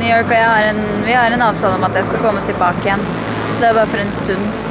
New 0.02 0.10
York, 0.10 0.30
og 0.30 0.36
har 0.38 0.68
en, 0.70 0.84
vi 1.06 1.16
har 1.18 1.34
en 1.34 1.48
avtale 1.48 1.80
om 1.80 1.88
at 1.88 1.98
jeg 1.98 2.08
skal 2.12 2.22
komme 2.26 2.44
tilbake 2.46 2.86
igjen. 2.86 3.08
Så 3.50 3.58
det 3.64 3.72
er 3.72 3.80
bare 3.80 3.90
for 3.90 4.04
en 4.04 4.14
stund. 4.20 4.71